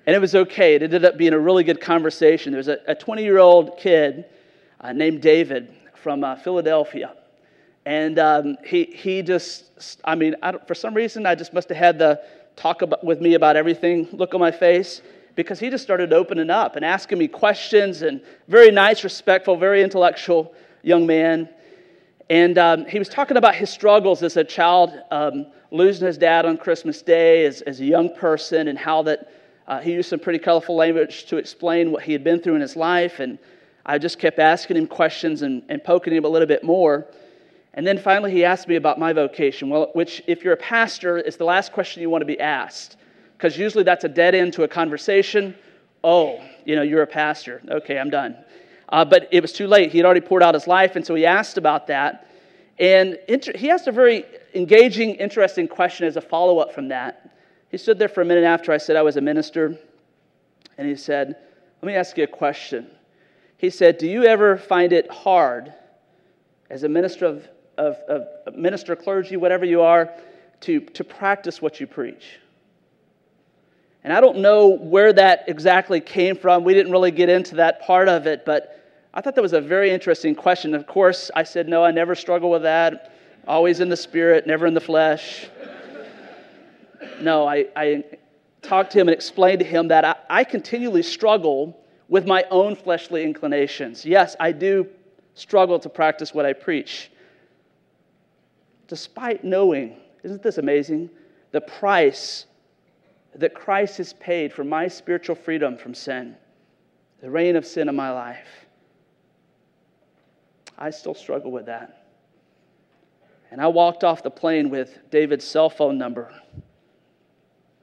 and 0.06 0.16
it 0.16 0.20
was 0.20 0.35
okay. 0.35 0.74
It 0.74 0.83
ended 0.83 1.04
up 1.04 1.16
being 1.16 1.35
a 1.35 1.38
really 1.38 1.62
good 1.62 1.80
conversation. 1.80 2.50
There 2.50 2.59
was 2.59 2.68
a 2.68 2.94
20 2.94 3.22
year 3.22 3.38
old 3.38 3.78
kid 3.78 4.24
uh, 4.80 4.92
named 4.92 5.20
David 5.22 5.74
from 5.94 6.24
uh, 6.24 6.36
Philadelphia. 6.36 7.14
And 7.86 8.18
um, 8.18 8.56
he, 8.64 8.84
he 8.84 9.22
just, 9.22 10.00
I 10.04 10.14
mean, 10.14 10.36
I 10.42 10.52
for 10.52 10.74
some 10.74 10.94
reason, 10.94 11.26
I 11.26 11.34
just 11.34 11.52
must 11.52 11.68
have 11.68 11.78
had 11.78 11.98
the 11.98 12.20
talk 12.56 12.82
about, 12.82 13.02
with 13.04 13.20
me 13.20 13.34
about 13.34 13.56
everything 13.56 14.08
look 14.12 14.34
on 14.34 14.40
my 14.40 14.50
face 14.50 15.00
because 15.34 15.58
he 15.58 15.70
just 15.70 15.82
started 15.82 16.12
opening 16.12 16.50
up 16.50 16.76
and 16.76 16.84
asking 16.84 17.18
me 17.18 17.28
questions 17.28 18.02
and 18.02 18.20
very 18.48 18.70
nice, 18.70 19.02
respectful, 19.04 19.56
very 19.56 19.82
intellectual 19.82 20.52
young 20.82 21.06
man. 21.06 21.48
And 22.28 22.58
um, 22.58 22.86
he 22.86 22.98
was 22.98 23.08
talking 23.08 23.36
about 23.36 23.54
his 23.54 23.70
struggles 23.70 24.22
as 24.22 24.36
a 24.36 24.44
child, 24.44 24.92
um, 25.10 25.46
losing 25.70 26.06
his 26.06 26.18
dad 26.18 26.44
on 26.46 26.58
Christmas 26.58 27.02
Day 27.02 27.46
as, 27.46 27.62
as 27.62 27.80
a 27.80 27.84
young 27.84 28.14
person, 28.14 28.68
and 28.68 28.78
how 28.78 29.02
that 29.02 29.32
uh, 29.66 29.80
he 29.80 29.92
used 29.92 30.10
some 30.10 30.20
pretty 30.20 30.38
colorful 30.38 30.76
language 30.76 31.26
to 31.26 31.38
explain 31.38 31.90
what 31.92 32.02
he 32.02 32.12
had 32.12 32.22
been 32.22 32.40
through 32.40 32.56
in 32.56 32.60
his 32.60 32.76
life. 32.76 33.20
And 33.20 33.38
I 33.86 33.98
just 33.98 34.18
kept 34.18 34.38
asking 34.38 34.76
him 34.76 34.86
questions 34.86 35.42
and, 35.42 35.62
and 35.68 35.82
poking 35.82 36.12
him 36.12 36.24
a 36.24 36.28
little 36.28 36.48
bit 36.48 36.62
more. 36.62 37.06
And 37.74 37.86
then 37.86 37.98
finally, 37.98 38.32
he 38.32 38.44
asked 38.44 38.68
me 38.68 38.76
about 38.76 38.98
my 38.98 39.12
vocation, 39.12 39.68
well, 39.68 39.90
which, 39.94 40.22
if 40.26 40.42
you're 40.44 40.54
a 40.54 40.58
pastor, 40.58 41.18
is 41.18 41.36
the 41.36 41.44
last 41.44 41.72
question 41.72 42.02
you 42.02 42.10
want 42.10 42.22
to 42.22 42.26
be 42.26 42.40
asked 42.40 42.96
because 43.40 43.56
usually 43.56 43.84
that's 43.84 44.04
a 44.04 44.08
dead 44.08 44.34
end 44.34 44.52
to 44.52 44.64
a 44.64 44.68
conversation. 44.68 45.54
Oh, 46.04 46.44
you 46.66 46.76
know, 46.76 46.82
you're 46.82 47.00
a 47.00 47.06
pastor. 47.06 47.62
Okay, 47.66 47.98
I'm 47.98 48.10
done. 48.10 48.36
Uh, 48.90 49.02
but 49.02 49.28
it 49.32 49.40
was 49.40 49.52
too 49.52 49.66
late. 49.66 49.90
He 49.90 49.96
had 49.96 50.04
already 50.04 50.20
poured 50.20 50.42
out 50.42 50.52
his 50.52 50.66
life, 50.66 50.94
and 50.94 51.06
so 51.06 51.14
he 51.14 51.24
asked 51.24 51.56
about 51.56 51.86
that. 51.86 52.28
And 52.78 53.18
inter- 53.28 53.56
he 53.56 53.70
asked 53.70 53.86
a 53.86 53.92
very 53.92 54.26
engaging, 54.54 55.14
interesting 55.14 55.68
question 55.68 56.06
as 56.06 56.16
a 56.16 56.20
follow 56.20 56.58
up 56.58 56.74
from 56.74 56.88
that. 56.88 57.30
He 57.70 57.78
stood 57.78 57.98
there 57.98 58.08
for 58.08 58.20
a 58.20 58.26
minute 58.26 58.44
after 58.44 58.72
I 58.72 58.76
said 58.76 58.96
I 58.96 59.02
was 59.02 59.16
a 59.16 59.22
minister, 59.22 59.78
and 60.76 60.86
he 60.86 60.94
said, 60.94 61.36
Let 61.80 61.86
me 61.86 61.94
ask 61.94 62.18
you 62.18 62.24
a 62.24 62.26
question. 62.26 62.90
He 63.60 63.68
said, 63.68 63.98
Do 63.98 64.06
you 64.06 64.24
ever 64.24 64.56
find 64.56 64.90
it 64.90 65.10
hard 65.10 65.74
as 66.70 66.82
a 66.82 66.88
minister 66.88 67.26
of, 67.26 67.46
of, 67.76 67.96
of 68.08 68.56
minister, 68.56 68.96
clergy, 68.96 69.36
whatever 69.36 69.66
you 69.66 69.82
are, 69.82 70.10
to, 70.60 70.80
to 70.80 71.04
practice 71.04 71.60
what 71.60 71.78
you 71.78 71.86
preach? 71.86 72.38
And 74.02 74.14
I 74.14 74.22
don't 74.22 74.38
know 74.38 74.68
where 74.68 75.12
that 75.12 75.44
exactly 75.46 76.00
came 76.00 76.36
from. 76.36 76.64
We 76.64 76.72
didn't 76.72 76.90
really 76.90 77.10
get 77.10 77.28
into 77.28 77.56
that 77.56 77.82
part 77.82 78.08
of 78.08 78.26
it, 78.26 78.46
but 78.46 78.82
I 79.12 79.20
thought 79.20 79.34
that 79.34 79.42
was 79.42 79.52
a 79.52 79.60
very 79.60 79.90
interesting 79.90 80.34
question. 80.34 80.74
Of 80.74 80.86
course, 80.86 81.30
I 81.36 81.42
said, 81.42 81.68
No, 81.68 81.84
I 81.84 81.90
never 81.90 82.14
struggle 82.14 82.48
with 82.48 82.62
that. 82.62 83.12
Always 83.46 83.80
in 83.80 83.90
the 83.90 83.96
spirit, 83.96 84.46
never 84.46 84.66
in 84.66 84.72
the 84.72 84.80
flesh. 84.80 85.50
no, 87.20 87.46
I, 87.46 87.66
I 87.76 88.04
talked 88.62 88.92
to 88.92 89.00
him 89.00 89.08
and 89.08 89.14
explained 89.14 89.58
to 89.58 89.66
him 89.66 89.88
that 89.88 90.06
I, 90.06 90.16
I 90.30 90.44
continually 90.44 91.02
struggle 91.02 91.76
with 92.10 92.26
my 92.26 92.44
own 92.50 92.74
fleshly 92.74 93.22
inclinations. 93.22 94.04
Yes, 94.04 94.36
I 94.38 94.52
do 94.52 94.86
struggle 95.34 95.78
to 95.78 95.88
practice 95.88 96.34
what 96.34 96.44
I 96.44 96.52
preach. 96.52 97.10
Despite 98.88 99.44
knowing, 99.44 99.96
isn't 100.24 100.42
this 100.42 100.58
amazing? 100.58 101.08
The 101.52 101.60
price 101.60 102.46
that 103.36 103.54
Christ 103.54 103.98
has 103.98 104.12
paid 104.14 104.52
for 104.52 104.64
my 104.64 104.88
spiritual 104.88 105.36
freedom 105.36 105.78
from 105.78 105.94
sin, 105.94 106.36
the 107.22 107.30
reign 107.30 107.54
of 107.54 107.64
sin 107.64 107.88
in 107.88 107.94
my 107.94 108.10
life. 108.10 108.66
I 110.76 110.90
still 110.90 111.14
struggle 111.14 111.52
with 111.52 111.66
that. 111.66 112.08
And 113.52 113.60
I 113.60 113.68
walked 113.68 114.02
off 114.02 114.24
the 114.24 114.30
plane 114.30 114.68
with 114.68 114.98
David's 115.10 115.44
cell 115.44 115.70
phone 115.70 115.96
number, 115.96 116.32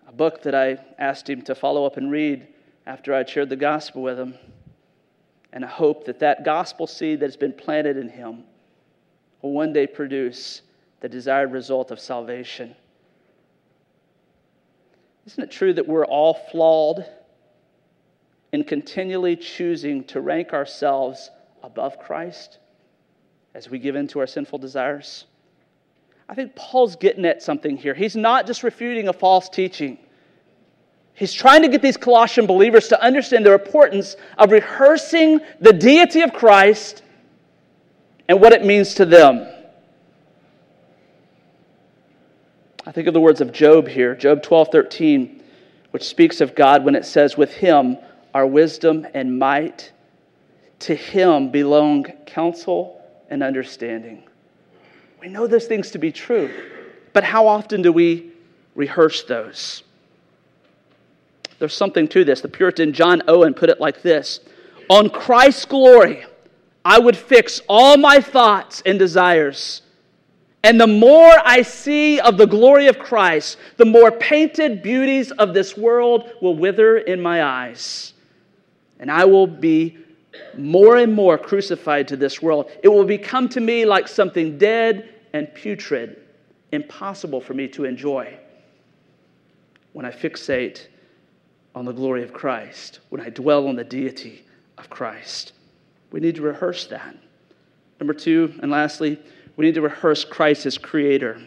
a 0.05 0.11
book 0.11 0.41
that 0.43 0.53
I 0.53 0.79
asked 0.99 1.29
him 1.29 1.41
to 1.43 1.55
follow 1.55 1.85
up 1.85 1.95
and 1.95 2.11
read 2.11 2.47
after 2.87 3.13
I'd 3.13 3.29
shared 3.29 3.49
the 3.49 3.57
gospel 3.57 4.01
with 4.01 4.17
him. 4.17 4.33
And 5.51 5.65
I 5.65 5.67
hope 5.67 6.05
that 6.05 6.19
that 6.19 6.45
gospel 6.45 6.87
seed 6.87 7.19
that 7.19 7.25
has 7.25 7.35
been 7.35 7.51
planted 7.51 7.97
in 7.97 8.07
him 8.07 8.45
will 9.41 9.51
one 9.51 9.73
day 9.73 9.85
produce 9.85 10.61
the 11.01 11.09
desired 11.09 11.51
result 11.51 11.91
of 11.91 11.99
salvation. 11.99 12.75
Isn't 15.25 15.43
it 15.43 15.51
true 15.51 15.73
that 15.73 15.85
we're 15.85 16.05
all 16.05 16.33
flawed 16.33 17.05
in 18.53 18.63
continually 18.63 19.35
choosing 19.35 20.05
to 20.05 20.21
rank 20.21 20.53
ourselves 20.53 21.29
above 21.63 21.99
Christ 21.99 22.59
as 23.53 23.69
we 23.69 23.79
give 23.79 23.97
in 23.97 24.07
to 24.07 24.19
our 24.19 24.27
sinful 24.27 24.59
desires? 24.59 25.25
I 26.29 26.35
think 26.35 26.55
Paul's 26.55 26.95
getting 26.95 27.25
at 27.25 27.43
something 27.43 27.75
here. 27.75 27.93
He's 27.93 28.15
not 28.15 28.47
just 28.47 28.63
refuting 28.63 29.09
a 29.09 29.13
false 29.13 29.49
teaching. 29.49 29.97
He's 31.17 31.33
trying 31.33 31.63
to 31.63 31.67
get 31.67 31.81
these 31.81 31.97
Colossian 31.97 32.45
believers 32.45 32.89
to 32.89 33.03
understand 33.03 33.43
the 33.43 33.51
importance 33.51 34.15
of 34.37 34.51
rehearsing 34.51 35.39
the 35.59 35.73
deity 35.73 36.21
of 36.21 36.31
Christ 36.31 37.01
and 38.29 38.39
what 38.39 38.53
it 38.53 38.63
means 38.63 38.93
to 38.93 39.05
them. 39.05 39.51
I 42.85 42.91
think 42.91 43.07
of 43.07 43.15
the 43.15 43.19
words 43.19 43.41
of 43.41 43.51
Job 43.51 43.87
here, 43.87 44.13
Job 44.13 44.43
12 44.43 44.67
13, 44.71 45.41
which 45.89 46.03
speaks 46.03 46.39
of 46.39 46.53
God 46.53 46.85
when 46.85 46.93
it 46.93 47.03
says, 47.03 47.35
With 47.35 47.51
him 47.51 47.97
are 48.35 48.45
wisdom 48.45 49.07
and 49.15 49.39
might. 49.39 49.91
To 50.81 50.93
him 50.93 51.49
belong 51.49 52.03
counsel 52.27 53.01
and 53.31 53.41
understanding. 53.41 54.21
We 55.19 55.29
know 55.29 55.47
those 55.47 55.65
things 55.65 55.89
to 55.91 55.97
be 55.97 56.11
true, 56.11 56.51
but 57.11 57.23
how 57.23 57.47
often 57.47 57.81
do 57.81 57.91
we 57.91 58.33
rehearse 58.75 59.23
those? 59.23 59.81
There's 61.59 61.75
something 61.75 62.07
to 62.09 62.23
this. 62.23 62.41
The 62.41 62.47
Puritan 62.47 62.93
John 62.93 63.23
Owen 63.27 63.53
put 63.53 63.69
it 63.69 63.79
like 63.79 64.01
this 64.01 64.39
On 64.89 65.09
Christ's 65.09 65.65
glory, 65.65 66.25
I 66.85 66.99
would 66.99 67.17
fix 67.17 67.61
all 67.67 67.97
my 67.97 68.19
thoughts 68.19 68.81
and 68.85 68.97
desires 68.97 69.81
and 70.67 70.81
the 70.81 70.87
more 70.87 71.31
I 71.45 71.61
see 71.61 72.19
of 72.19 72.37
the 72.37 72.45
glory 72.45 72.87
of 72.87 72.99
Christ, 72.99 73.57
the 73.77 73.85
more 73.85 74.11
painted 74.11 74.81
beauties 74.81 75.31
of 75.31 75.53
this 75.53 75.77
world 75.77 76.31
will 76.41 76.55
wither 76.55 76.97
in 76.97 77.21
my 77.21 77.41
eyes. 77.41 78.11
And 78.99 79.09
I 79.09 79.23
will 79.23 79.47
be 79.47 79.97
more 80.57 80.97
and 80.97 81.13
more 81.13 81.37
crucified 81.37 82.07
to 82.09 82.17
this 82.17 82.41
world. 82.41 82.69
It 82.83 82.89
will 82.89 83.05
become 83.05 83.47
to 83.49 83.61
me 83.61 83.85
like 83.85 84.09
something 84.09 84.57
dead 84.57 85.13
and 85.31 85.53
putrid, 85.53 86.17
impossible 86.73 87.39
for 87.39 87.53
me 87.53 87.69
to 87.69 87.85
enjoy. 87.85 88.37
When 89.93 90.05
I 90.05 90.11
fixate 90.11 90.87
on 91.77 91.85
the 91.85 91.93
glory 91.93 92.23
of 92.23 92.33
Christ, 92.33 92.99
when 93.09 93.21
I 93.21 93.29
dwell 93.29 93.67
on 93.67 93.75
the 93.75 93.83
deity 93.83 94.43
of 94.79 94.89
Christ, 94.89 95.53
we 96.11 96.19
need 96.19 96.35
to 96.35 96.41
rehearse 96.41 96.87
that. 96.87 97.15
Number 97.99 98.15
two, 98.15 98.55
and 98.63 98.71
lastly, 98.71 99.19
we 99.55 99.65
need 99.65 99.75
to 99.75 99.81
rehearse 99.81 100.25
Christ 100.25 100.65
as 100.65 100.79
creator. 100.79 101.39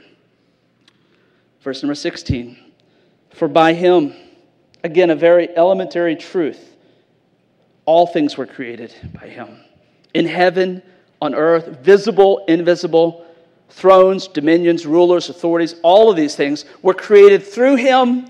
Verse 1.62 1.82
number 1.82 1.96
16 1.96 2.56
For 3.34 3.48
by 3.48 3.72
him, 3.72 4.14
again, 4.84 5.10
a 5.10 5.16
very 5.16 5.48
elementary 5.56 6.14
truth, 6.14 6.76
all 7.84 8.06
things 8.06 8.36
were 8.36 8.46
created 8.46 8.94
by 9.12 9.26
him. 9.26 9.58
In 10.14 10.26
heaven, 10.26 10.80
on 11.20 11.34
earth, 11.34 11.80
visible, 11.80 12.44
invisible, 12.46 13.26
thrones, 13.68 14.28
dominions, 14.28 14.86
rulers, 14.86 15.28
authorities, 15.28 15.74
all 15.82 16.08
of 16.08 16.16
these 16.16 16.36
things 16.36 16.66
were 16.82 16.94
created 16.94 17.42
through 17.42 17.76
him 17.76 18.29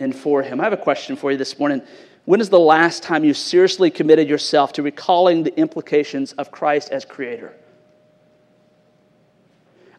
and 0.00 0.16
for 0.16 0.42
him. 0.42 0.60
I 0.60 0.64
have 0.64 0.72
a 0.72 0.78
question 0.78 1.14
for 1.14 1.30
you 1.30 1.36
this 1.36 1.58
morning. 1.58 1.82
When 2.24 2.40
is 2.40 2.48
the 2.48 2.58
last 2.58 3.02
time 3.02 3.22
you 3.22 3.34
seriously 3.34 3.90
committed 3.90 4.28
yourself 4.28 4.72
to 4.74 4.82
recalling 4.82 5.42
the 5.42 5.56
implications 5.56 6.32
of 6.32 6.50
Christ 6.50 6.90
as 6.90 7.04
creator? 7.04 7.54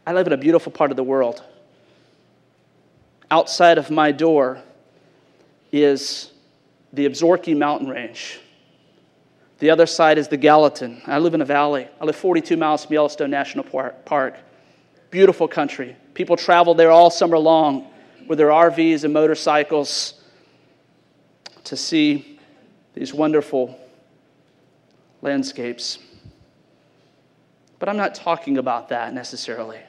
I 0.06 0.14
live 0.14 0.28
in 0.28 0.34
a 0.34 0.38
beautiful 0.38 0.72
part 0.72 0.92
of 0.92 0.98
the 0.98 1.04
world. 1.04 1.44
Outside 3.30 3.78
of 3.78 3.92
my 3.92 4.12
door 4.12 4.62
is 5.72 6.32
the 6.92 7.08
Absaroka 7.08 7.56
mountain 7.56 7.88
range. 7.88 8.40
The 9.60 9.70
other 9.70 9.86
side 9.86 10.18
is 10.18 10.28
the 10.28 10.38
Gallatin. 10.38 11.02
I 11.06 11.20
live 11.20 11.36
in 11.36 11.42
a 11.42 11.46
valley. 11.46 11.88
I 12.02 12.06
live 12.06 12.16
42 12.16 12.58
miles 12.58 12.86
from 12.86 12.94
Yellowstone 12.94 13.30
National 13.30 13.64
Park. 13.64 14.38
Beautiful 15.12 15.48
country. 15.48 15.96
People 16.16 16.36
travel 16.36 16.74
there 16.74 16.90
all 16.90 17.12
summer 17.12 17.38
long 17.38 17.90
with 18.28 18.38
their 18.38 18.50
RVs 18.50 19.04
and 19.04 19.14
motorcycles 19.14 20.16
to 21.64 21.76
see 21.76 22.40
these 22.94 23.14
wonderful 23.14 23.80
landscapes. 25.22 26.00
But 27.80 27.90
I'm 27.90 27.98
not 27.98 28.16
talking 28.16 28.58
about 28.58 28.90
that 28.90 29.14
necessarily. 29.14 29.80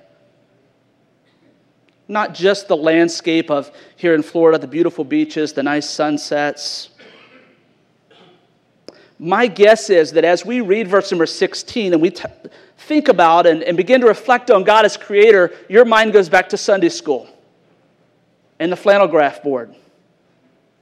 Not 2.09 2.35
just 2.35 2.69
the 2.69 2.77
landscape 2.77 3.51
of 3.51 3.71
here 3.97 4.15
in 4.15 4.23
Florida, 4.23 4.59
the 4.59 4.67
beautiful 4.67 5.05
beaches, 5.05 5.53
the 5.53 5.63
nice 5.63 5.89
sunsets. 5.89 6.91
My 9.19 9.47
guess 9.47 9.89
is 9.89 10.13
that 10.13 10.25
as 10.25 10.45
we 10.45 10.61
read 10.61 10.89
verse 10.89 11.11
number 11.11 11.27
16 11.27 11.93
and 11.93 12.03
we 12.03 12.11
t- 12.11 12.25
think 12.77 13.09
about 13.09 13.47
and, 13.47 13.63
and 13.63 13.77
begin 13.77 14.01
to 14.01 14.07
reflect 14.07 14.51
on 14.51 14.65
God 14.65 14.85
as 14.85 14.97
creator, 14.97 15.53
your 15.69 15.85
mind 15.85 16.13
goes 16.13 16.29
back 16.29 16.49
to 16.51 16.57
Sunday 16.57 16.89
school 16.89 17.29
and 18.59 18.71
the 18.71 18.77
flannel 18.77 19.09
graph 19.09 19.43
board, 19.43 19.75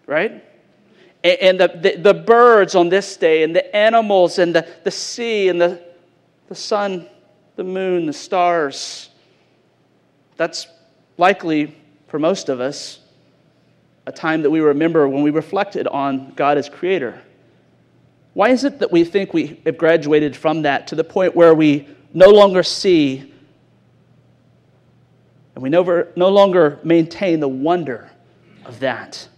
right? 0.06 0.44
And, 1.22 1.38
and 1.40 1.60
the, 1.60 1.68
the, 1.68 1.96
the, 1.96 2.14
birds 2.14 2.74
on 2.74 2.88
this 2.88 3.16
day, 3.16 3.42
and 3.42 3.54
the 3.54 3.74
animals, 3.74 4.38
and 4.38 4.54
the, 4.54 4.66
the 4.84 4.90
sea, 4.90 5.48
and 5.48 5.60
the, 5.60 5.82
the 6.48 6.54
sun, 6.54 7.08
the 7.56 7.64
moon, 7.64 8.06
the 8.06 8.12
stars. 8.12 9.10
That's 10.36 10.66
likely, 11.16 11.76
for 12.08 12.18
most 12.18 12.48
of 12.48 12.60
us, 12.60 13.00
a 14.06 14.12
time 14.12 14.42
that 14.42 14.50
we 14.50 14.60
remember 14.60 15.08
when 15.08 15.22
we 15.22 15.30
reflected 15.30 15.86
on 15.86 16.32
God 16.34 16.58
as 16.58 16.68
creator. 16.68 17.20
Why 18.32 18.50
is 18.50 18.64
it 18.64 18.78
that 18.78 18.90
we 18.90 19.04
think 19.04 19.34
we 19.34 19.60
have 19.66 19.76
graduated 19.76 20.36
from 20.36 20.62
that 20.62 20.86
to 20.88 20.94
the 20.94 21.04
point 21.04 21.36
where 21.36 21.54
we 21.54 21.88
no 22.14 22.28
longer 22.28 22.62
see 22.62 23.29
and 25.60 25.62
we 25.62 25.68
no, 25.68 26.06
no 26.16 26.30
longer 26.30 26.78
maintain 26.82 27.38
the 27.38 27.48
wonder 27.48 28.10
of 28.64 28.80
that. 28.80 29.28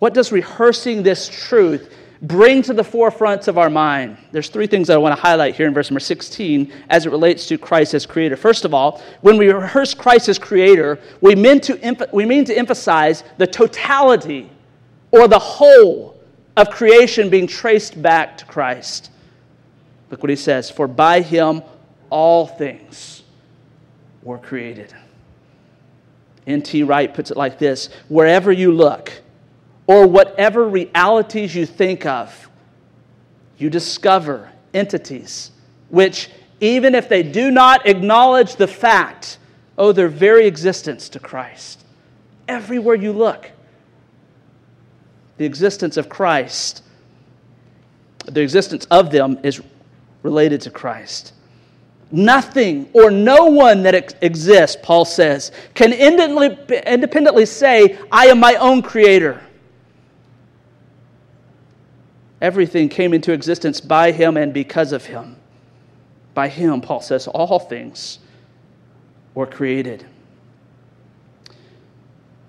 What 0.00 0.14
does 0.14 0.32
rehearsing 0.32 1.04
this 1.04 1.28
truth 1.28 1.94
bring 2.22 2.60
to 2.62 2.74
the 2.74 2.82
forefront 2.82 3.46
of 3.46 3.56
our 3.56 3.70
mind? 3.70 4.16
There's 4.32 4.48
three 4.48 4.66
things 4.66 4.88
that 4.88 4.94
I 4.94 4.96
want 4.96 5.14
to 5.14 5.22
highlight 5.22 5.54
here 5.54 5.68
in 5.68 5.74
verse 5.74 5.92
number 5.92 6.00
16 6.00 6.72
as 6.90 7.06
it 7.06 7.10
relates 7.10 7.46
to 7.46 7.56
Christ 7.56 7.94
as 7.94 8.04
creator. 8.04 8.36
First 8.36 8.64
of 8.64 8.74
all, 8.74 9.00
when 9.20 9.36
we 9.36 9.48
rehearse 9.52 9.94
Christ 9.94 10.28
as 10.28 10.40
creator, 10.40 10.98
we 11.20 11.36
mean 11.36 11.60
to, 11.60 12.08
we 12.12 12.24
mean 12.24 12.44
to 12.46 12.58
emphasize 12.58 13.22
the 13.38 13.46
totality 13.46 14.50
or 15.12 15.28
the 15.28 15.38
whole 15.38 16.20
of 16.56 16.70
creation 16.70 17.30
being 17.30 17.46
traced 17.46 18.02
back 18.02 18.36
to 18.38 18.44
Christ. 18.44 19.12
Look 20.10 20.20
what 20.20 20.30
he 20.30 20.36
says 20.36 20.68
For 20.68 20.88
by 20.88 21.20
him 21.20 21.62
all 22.10 22.48
things 22.48 23.22
were 24.26 24.38
created. 24.38 24.92
N.T. 26.46 26.82
Wright 26.82 27.12
puts 27.14 27.30
it 27.30 27.36
like 27.36 27.58
this 27.58 27.88
wherever 28.08 28.50
you 28.52 28.72
look, 28.72 29.12
or 29.86 30.06
whatever 30.06 30.68
realities 30.68 31.54
you 31.54 31.64
think 31.64 32.04
of, 32.04 32.50
you 33.56 33.70
discover 33.70 34.50
entities 34.74 35.52
which, 35.88 36.28
even 36.60 36.94
if 36.94 37.08
they 37.08 37.22
do 37.22 37.50
not 37.50 37.86
acknowledge 37.86 38.56
the 38.56 38.66
fact, 38.66 39.38
owe 39.78 39.92
their 39.92 40.08
very 40.08 40.46
existence 40.46 41.08
to 41.10 41.20
Christ. 41.20 41.84
Everywhere 42.48 42.96
you 42.96 43.12
look, 43.12 43.50
the 45.36 45.44
existence 45.44 45.96
of 45.96 46.08
Christ, 46.08 46.82
the 48.24 48.40
existence 48.40 48.86
of 48.86 49.12
them 49.12 49.38
is 49.44 49.62
related 50.24 50.60
to 50.62 50.70
Christ. 50.70 51.32
Nothing 52.12 52.88
or 52.92 53.10
no 53.10 53.46
one 53.46 53.82
that 53.82 54.16
exists, 54.22 54.76
Paul 54.82 55.04
says, 55.04 55.50
can 55.74 55.92
independently 55.92 57.46
say, 57.46 57.98
I 58.12 58.26
am 58.26 58.38
my 58.38 58.54
own 58.54 58.80
creator. 58.82 59.42
Everything 62.40 62.88
came 62.88 63.12
into 63.12 63.32
existence 63.32 63.80
by 63.80 64.12
him 64.12 64.36
and 64.36 64.54
because 64.54 64.92
of 64.92 65.06
him. 65.06 65.36
By 66.34 66.48
him, 66.48 66.80
Paul 66.80 67.00
says, 67.00 67.26
all 67.26 67.58
things 67.58 68.18
were 69.34 69.46
created. 69.46 70.06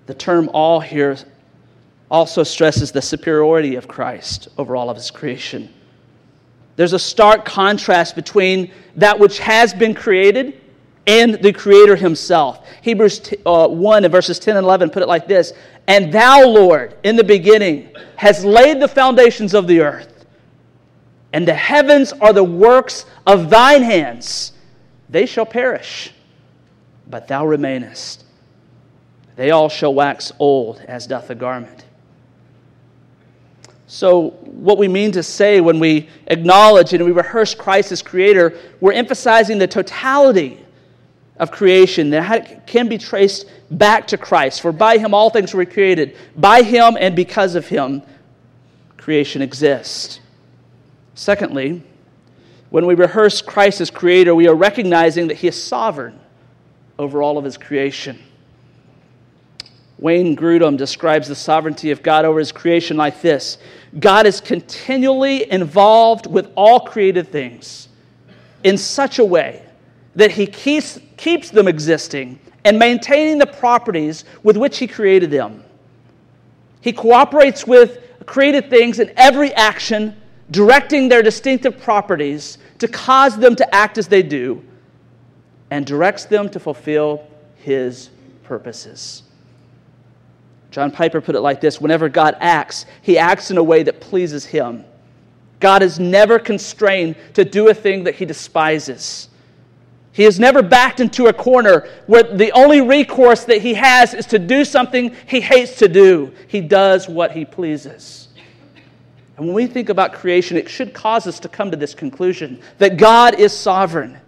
The 0.06 0.14
term 0.14 0.50
all 0.52 0.80
here 0.80 1.16
also 2.10 2.42
stresses 2.42 2.92
the 2.92 3.02
superiority 3.02 3.74
of 3.74 3.88
Christ 3.88 4.48
over 4.56 4.76
all 4.76 4.88
of 4.88 4.96
his 4.96 5.10
creation. 5.10 5.72
There's 6.78 6.92
a 6.92 6.98
stark 6.98 7.44
contrast 7.44 8.14
between 8.14 8.70
that 8.94 9.18
which 9.18 9.40
has 9.40 9.74
been 9.74 9.94
created 9.94 10.60
and 11.08 11.34
the 11.34 11.52
Creator 11.52 11.96
Himself. 11.96 12.64
Hebrews 12.82 13.34
uh, 13.44 13.66
1 13.66 14.04
and 14.04 14.12
verses 14.12 14.38
10 14.38 14.56
and 14.56 14.64
11 14.64 14.90
put 14.90 15.02
it 15.02 15.08
like 15.08 15.26
this 15.26 15.54
And 15.88 16.12
thou, 16.12 16.46
Lord, 16.46 16.96
in 17.02 17.16
the 17.16 17.24
beginning, 17.24 17.92
has 18.14 18.44
laid 18.44 18.78
the 18.78 18.86
foundations 18.86 19.54
of 19.54 19.66
the 19.66 19.80
earth, 19.80 20.24
and 21.32 21.48
the 21.48 21.54
heavens 21.54 22.12
are 22.12 22.32
the 22.32 22.44
works 22.44 23.06
of 23.26 23.50
thine 23.50 23.82
hands. 23.82 24.52
They 25.08 25.26
shall 25.26 25.46
perish, 25.46 26.12
but 27.08 27.26
thou 27.26 27.44
remainest. 27.44 28.24
They 29.34 29.50
all 29.50 29.68
shall 29.68 29.94
wax 29.94 30.30
old 30.38 30.78
as 30.86 31.08
doth 31.08 31.28
a 31.30 31.34
garment 31.34 31.87
so, 33.90 34.32
what 34.42 34.76
we 34.76 34.86
mean 34.86 35.12
to 35.12 35.22
say 35.22 35.62
when 35.62 35.80
we 35.80 36.10
acknowledge 36.26 36.92
and 36.92 37.02
we 37.06 37.10
rehearse 37.10 37.54
Christ 37.54 37.90
as 37.90 38.02
creator, 38.02 38.58
we're 38.82 38.92
emphasizing 38.92 39.56
the 39.56 39.66
totality 39.66 40.62
of 41.38 41.50
creation 41.50 42.10
that 42.10 42.66
can 42.66 42.88
be 42.88 42.98
traced 42.98 43.46
back 43.70 44.06
to 44.08 44.18
Christ. 44.18 44.60
For 44.60 44.72
by 44.72 44.98
him 44.98 45.14
all 45.14 45.30
things 45.30 45.54
were 45.54 45.64
created. 45.64 46.18
By 46.36 46.60
him 46.62 46.98
and 47.00 47.16
because 47.16 47.54
of 47.54 47.66
him, 47.66 48.02
creation 48.98 49.40
exists. 49.40 50.20
Secondly, 51.14 51.82
when 52.68 52.84
we 52.84 52.94
rehearse 52.94 53.40
Christ 53.40 53.80
as 53.80 53.90
creator, 53.90 54.34
we 54.34 54.48
are 54.48 54.54
recognizing 54.54 55.28
that 55.28 55.38
he 55.38 55.48
is 55.48 55.60
sovereign 55.60 56.20
over 56.98 57.22
all 57.22 57.38
of 57.38 57.44
his 57.44 57.56
creation. 57.56 58.18
Wayne 59.98 60.36
Grudem 60.36 60.76
describes 60.76 61.26
the 61.26 61.34
sovereignty 61.34 61.90
of 61.90 62.02
God 62.02 62.24
over 62.24 62.38
his 62.38 62.52
creation 62.52 62.96
like 62.96 63.20
this 63.20 63.58
God 63.98 64.26
is 64.26 64.40
continually 64.40 65.50
involved 65.50 66.26
with 66.26 66.50
all 66.54 66.80
created 66.80 67.28
things 67.28 67.88
in 68.64 68.76
such 68.76 69.18
a 69.18 69.24
way 69.24 69.64
that 70.14 70.30
he 70.30 70.46
keeps, 70.46 70.98
keeps 71.16 71.50
them 71.50 71.68
existing 71.68 72.38
and 72.64 72.78
maintaining 72.78 73.38
the 73.38 73.46
properties 73.46 74.24
with 74.42 74.56
which 74.56 74.78
he 74.78 74.86
created 74.86 75.30
them. 75.30 75.64
He 76.80 76.92
cooperates 76.92 77.66
with 77.66 78.00
created 78.26 78.68
things 78.68 78.98
in 78.98 79.12
every 79.16 79.54
action, 79.54 80.14
directing 80.50 81.08
their 81.08 81.22
distinctive 81.22 81.80
properties 81.80 82.58
to 82.78 82.88
cause 82.88 83.36
them 83.36 83.56
to 83.56 83.74
act 83.74 83.96
as 83.96 84.06
they 84.06 84.22
do, 84.22 84.62
and 85.70 85.86
directs 85.86 86.24
them 86.24 86.48
to 86.50 86.60
fulfill 86.60 87.26
his 87.56 88.10
purposes. 88.42 89.22
John 90.70 90.90
Piper 90.90 91.20
put 91.20 91.34
it 91.34 91.40
like 91.40 91.60
this 91.60 91.80
Whenever 91.80 92.08
God 92.08 92.36
acts, 92.40 92.86
he 93.02 93.18
acts 93.18 93.50
in 93.50 93.58
a 93.58 93.62
way 93.62 93.82
that 93.82 94.00
pleases 94.00 94.44
him. 94.44 94.84
God 95.60 95.82
is 95.82 95.98
never 95.98 96.38
constrained 96.38 97.16
to 97.34 97.44
do 97.44 97.68
a 97.68 97.74
thing 97.74 98.04
that 98.04 98.14
he 98.14 98.24
despises. 98.24 99.28
He 100.12 100.24
is 100.24 100.40
never 100.40 100.62
backed 100.62 101.00
into 101.00 101.26
a 101.26 101.32
corner 101.32 101.88
where 102.06 102.22
the 102.22 102.50
only 102.52 102.80
recourse 102.80 103.44
that 103.44 103.62
he 103.62 103.74
has 103.74 104.14
is 104.14 104.26
to 104.26 104.38
do 104.38 104.64
something 104.64 105.14
he 105.26 105.40
hates 105.40 105.76
to 105.78 105.88
do. 105.88 106.32
He 106.48 106.60
does 106.60 107.08
what 107.08 107.32
he 107.32 107.44
pleases. 107.44 108.28
And 109.36 109.46
when 109.46 109.54
we 109.54 109.68
think 109.68 109.88
about 109.88 110.12
creation, 110.12 110.56
it 110.56 110.68
should 110.68 110.92
cause 110.92 111.28
us 111.28 111.38
to 111.40 111.48
come 111.48 111.70
to 111.70 111.76
this 111.76 111.94
conclusion 111.94 112.60
that 112.78 112.96
God 112.96 113.38
is 113.38 113.52
sovereign. 113.52 114.18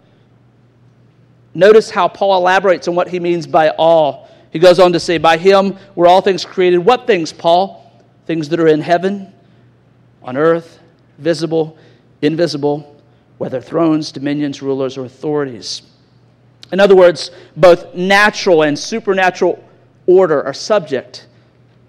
Notice 1.55 1.91
how 1.91 2.07
Paul 2.07 2.37
elaborates 2.37 2.87
on 2.87 2.95
what 2.95 3.09
he 3.09 3.19
means 3.19 3.49
by 3.49 3.71
all. 3.71 4.30
He 4.51 4.59
goes 4.59 4.79
on 4.79 4.93
to 4.93 5.01
say, 5.01 5.19
By 5.19 5.37
him 5.37 5.77
were 5.95 6.07
all 6.07 6.21
things 6.21 6.45
created. 6.45 6.79
What 6.79 7.07
things, 7.07 7.33
Paul? 7.33 7.91
Things 8.27 8.49
that 8.49 8.61
are 8.61 8.69
in 8.69 8.81
heaven, 8.81 9.33
on 10.23 10.37
earth, 10.37 10.79
visible, 11.19 11.77
invisible, 12.23 13.01
whether 13.39 13.61
thrones, 13.61 14.13
dominions, 14.13 14.63
rulers, 14.63 14.97
or 14.97 15.05
authorities. 15.05 15.83
In 16.73 16.79
other 16.79 16.95
words, 16.95 17.31
both 17.57 17.95
natural 17.95 18.63
and 18.63 18.79
supernatural 18.79 19.63
order 20.07 20.45
are 20.45 20.53
subject 20.53 21.27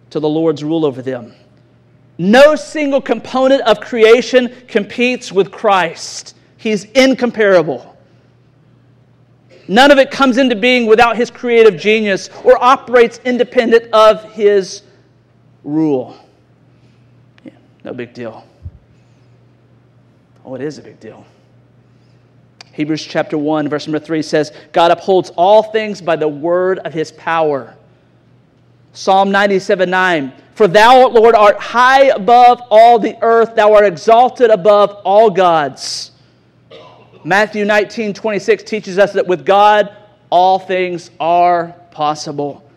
to 0.10 0.20
the 0.20 0.30
Lord's 0.30 0.64
rule 0.64 0.86
over 0.86 1.02
them. 1.02 1.34
No 2.18 2.56
single 2.56 3.02
component 3.02 3.62
of 3.64 3.80
creation 3.80 4.54
competes 4.68 5.32
with 5.32 5.52
Christ. 5.52 6.36
He's 6.58 6.86
incomparable. 6.86 7.91
None 9.68 9.92
of 9.92 9.98
it 9.98 10.12
comes 10.12 10.38
into 10.38 10.56
being 10.56 10.86
without 10.86 11.16
his 11.16 11.30
creative 11.30 11.78
genius 11.80 12.30
or 12.44 12.62
operates 12.64 13.20
independent 13.26 13.92
of 13.94 14.24
his 14.34 14.84
rule. 15.64 16.18
Yeah, 17.44 17.52
no 17.84 17.94
big 17.94 18.14
deal. 18.14 18.46
Oh, 20.44 20.56
it 20.56 20.62
is 20.62 20.78
a 20.78 20.82
big 20.82 21.00
deal. 21.00 21.26
Hebrews 22.74 23.06
chapter 23.06 23.38
1, 23.38 23.68
verse 23.70 23.86
number 23.86 24.00
3 24.00 24.22
says, 24.22 24.52
God 24.72 24.92
upholds 24.92 25.30
all 25.32 25.62
things 25.62 26.02
by 26.02 26.16
the 26.16 26.28
word 26.28 26.80
of 26.80 26.94
his 26.94 27.12
power. 27.12 27.76
Psalm 28.94 29.32
97 29.32 29.90
9, 29.90 30.34
For 30.54 30.68
thou, 30.68 31.08
Lord, 31.08 31.36
art 31.36 31.58
high 31.60 32.06
above 32.06 32.62
all 32.70 33.00
the 33.00 33.18
earth, 33.22 33.56
thou 33.56 33.74
art 33.74 33.86
exalted 33.86 34.50
above 34.50 34.92
all 35.06 35.30
gods. 35.30 36.11
Matthew 37.24 37.66
19, 37.66 38.14
26 38.14 38.64
teaches 38.64 38.98
us 38.98 39.14
that 39.14 39.28
with 39.28 39.46
God, 39.46 39.96
all 40.30 40.60
things 40.60 41.12
are 41.20 41.76
possible. 41.92 42.68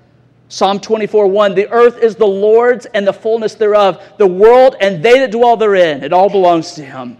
Psalm 0.48 0.78
24, 0.78 1.26
1 1.26 1.54
The 1.54 1.68
earth 1.70 1.98
is 1.98 2.16
the 2.16 2.26
Lord's 2.26 2.86
and 2.86 3.06
the 3.06 3.12
fullness 3.12 3.54
thereof, 3.54 4.02
the 4.18 4.26
world 4.26 4.76
and 4.80 5.02
they 5.02 5.18
that 5.20 5.30
dwell 5.30 5.56
therein. 5.56 6.04
It 6.04 6.12
all 6.12 6.28
belongs 6.28 6.74
to 6.74 6.84
Him. 6.84 7.16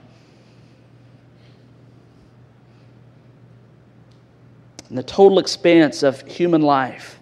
In 4.91 4.97
the 4.97 5.03
total 5.03 5.39
expanse 5.39 6.03
of 6.03 6.21
human 6.23 6.63
life, 6.63 7.19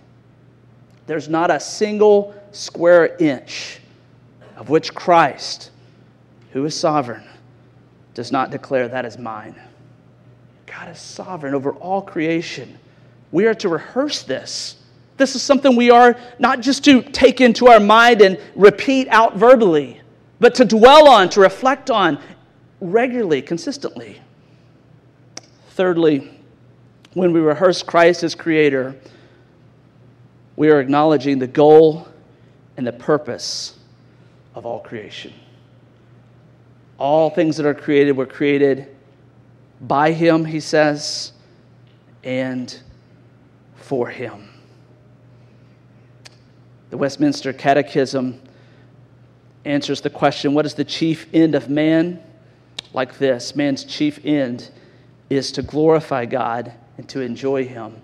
there's 1.07 1.29
not 1.29 1.51
a 1.51 1.61
single 1.61 2.35
square 2.51 3.17
inch 3.17 3.81
of 4.57 4.69
which 4.69 4.95
Christ, 4.95 5.71
who 6.51 6.65
is 6.65 6.79
sovereign, 6.79 7.25
does 8.15 8.31
not 8.31 8.51
declare 8.51 8.89
that 8.89 9.07
is 9.07 9.17
mine. 9.17 9.55
God 10.73 10.89
is 10.89 10.99
sovereign 10.99 11.55
over 11.55 11.73
all 11.73 12.01
creation. 12.01 12.79
We 13.31 13.47
are 13.47 13.55
to 13.57 13.69
rehearse 13.69 14.23
this. 14.23 14.77
This 15.19 15.37
is 15.37 15.43
something 15.43 15.77
we 15.77 15.91
are 15.91 16.17
not 16.39 16.61
just 16.61 16.83
to 16.87 17.03
take 17.03 17.43
into 17.43 17.69
our 17.69 17.79
mind 17.79 18.23
and 18.23 18.41
repeat 18.57 19.07
out 19.09 19.37
verbally, 19.37 20.01
but 20.41 20.55
to 20.57 20.65
dwell 20.65 21.09
on, 21.09 21.29
to 21.31 21.41
reflect 21.41 21.91
on 21.91 22.19
regularly, 22.81 23.43
consistently. 23.43 24.21
Thirdly, 25.71 26.31
when 27.13 27.35
we 27.35 27.41
rehearse 27.41 27.83
Christ 27.83 28.23
as 28.23 28.35
Creator, 28.35 28.97
we 30.57 30.71
are 30.71 30.81
acknowledging 30.81 31.39
the 31.39 31.47
goal 31.47 32.09
and 32.79 32.87
the 32.87 32.93
purpose 32.93 33.77
of 34.55 34.65
all 34.65 34.81
creation. 34.81 35.35
All 36.99 37.29
things 37.29 37.59
that 37.59 37.67
are 37.67 37.75
created 37.75 38.17
were 38.17 38.27
created 38.27 38.92
by 39.83 40.13
him, 40.13 40.45
he 40.45 40.61
says, 40.61 41.33
and 42.23 42.81
for 43.75 44.09
him. 44.09 44.49
The 46.91 46.97
Westminster 46.97 47.53
Catechism 47.53 48.41
answers 49.65 50.01
the 50.01 50.11
question 50.11 50.55
what 50.55 50.67
is 50.67 50.75
the 50.75 50.85
chief 50.85 51.27
end 51.33 51.55
of 51.55 51.69
man? 51.69 52.23
Like 52.93 53.19
this 53.19 53.57
man's 53.57 53.85
chief 53.85 54.21
end 54.25 54.71
is 55.31 55.51
to 55.53 55.63
glorify 55.63 56.27
God 56.27 56.73
and 56.99 57.09
to 57.09 57.21
enjoy 57.21 57.65
him 57.65 58.01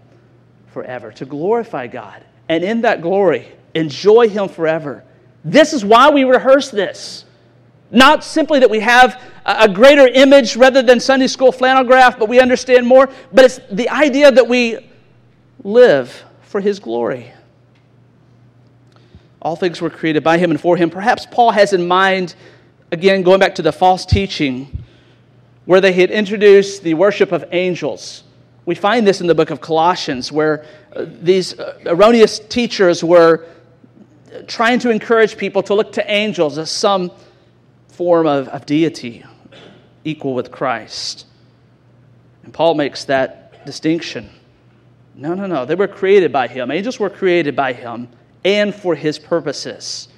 forever. 0.73 1.13
To 1.13 1.27
glorify 1.27 1.87
God. 1.87 2.25
And 2.49 2.65
in 2.65 2.81
that 2.81 3.03
glory, 3.03 3.47
enjoy 3.75 4.29
him 4.31 4.49
forever. 4.49 5.05
This 5.45 5.73
is 5.73 5.85
why 5.85 6.11
we 6.11 6.25
rehearse 6.25 6.71
this. 6.71 7.25
Not 7.91 8.25
simply 8.25 8.61
that 8.61 8.71
we 8.71 8.81
have 8.81 9.23
a 9.49 9.69
greater 9.69 10.07
image 10.07 10.57
rather 10.57 10.83
than 10.83 11.01
Sunday 11.01 11.27
school 11.27 11.53
flannel 11.53 11.83
graph, 11.83 12.19
but 12.19 12.29
we 12.29 12.39
understand 12.39 12.87
more, 12.87 13.09
but 13.33 13.47
it's 13.47 13.61
the 13.73 13.89
idea 13.89 14.31
that 14.31 14.47
we 14.47 14.79
live 15.65 16.25
for 16.43 16.61
His 16.61 16.79
glory. 16.79 17.33
All 19.41 19.57
things 19.57 19.81
were 19.81 19.89
created 19.89 20.23
by 20.23 20.37
Him 20.37 20.51
and 20.51 20.61
for 20.61 20.77
Him. 20.77 20.91
Perhaps 20.91 21.27
Paul 21.31 21.53
has 21.53 21.73
in 21.73 21.89
mind, 21.89 22.35
again, 22.93 23.23
going 23.23 23.41
back 23.41 23.55
to 23.55 23.63
the 23.63 23.73
false 23.73 24.05
teaching, 24.05 24.85
where 25.65 25.81
they 25.81 25.93
had 25.93 26.11
introduced 26.11 26.83
the 26.83 26.93
worship 26.93 27.33
of 27.33 27.47
angels. 27.51 28.25
We 28.67 28.75
find 28.75 29.07
this 29.07 29.23
in 29.23 29.27
the 29.27 29.35
book 29.35 29.49
of 29.49 29.63
Colossians, 29.63 30.31
where 30.31 30.67
uh, 30.95 31.07
these 31.23 31.59
uh, 31.59 31.79
erroneous 31.87 32.39
teachers 32.39 33.03
were 33.03 33.47
trying 34.47 34.79
to 34.81 34.91
encourage 34.91 35.39
people 35.39 35.63
to 35.63 35.75
look 35.75 35.93
to 35.93 36.11
angels 36.11 36.59
as 36.59 36.71
some 36.71 37.11
form 37.89 38.27
of, 38.27 38.49
of 38.49 38.67
deity 38.67 39.25
equal 40.09 40.35
with 40.35 40.51
Christ. 40.51 41.27
And 42.45 42.53
Paul 42.53 42.75
makes 42.75 43.05
that 43.05 43.67
distinction. 43.67 44.31
No, 45.15 45.35
no, 45.35 45.47
no. 45.47 45.65
They 45.65 45.75
were 45.75 45.89
created 45.89 46.33
by 46.33 46.49
him. 46.49 46.71
Angels 46.71 46.99
were 46.99 47.11
created 47.11 47.55
by 47.55 47.73
him 47.73 48.09
and 48.45 48.75
for 48.75 48.95
his 48.95 49.19
purposes. 49.19 50.09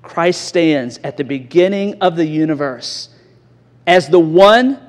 Christ 0.00 0.42
stands 0.42 0.98
at 1.02 1.16
the 1.16 1.24
beginning 1.24 2.00
of 2.00 2.16
the 2.16 2.26
universe 2.26 3.08
as 3.86 4.08
the 4.08 4.18
one 4.18 4.80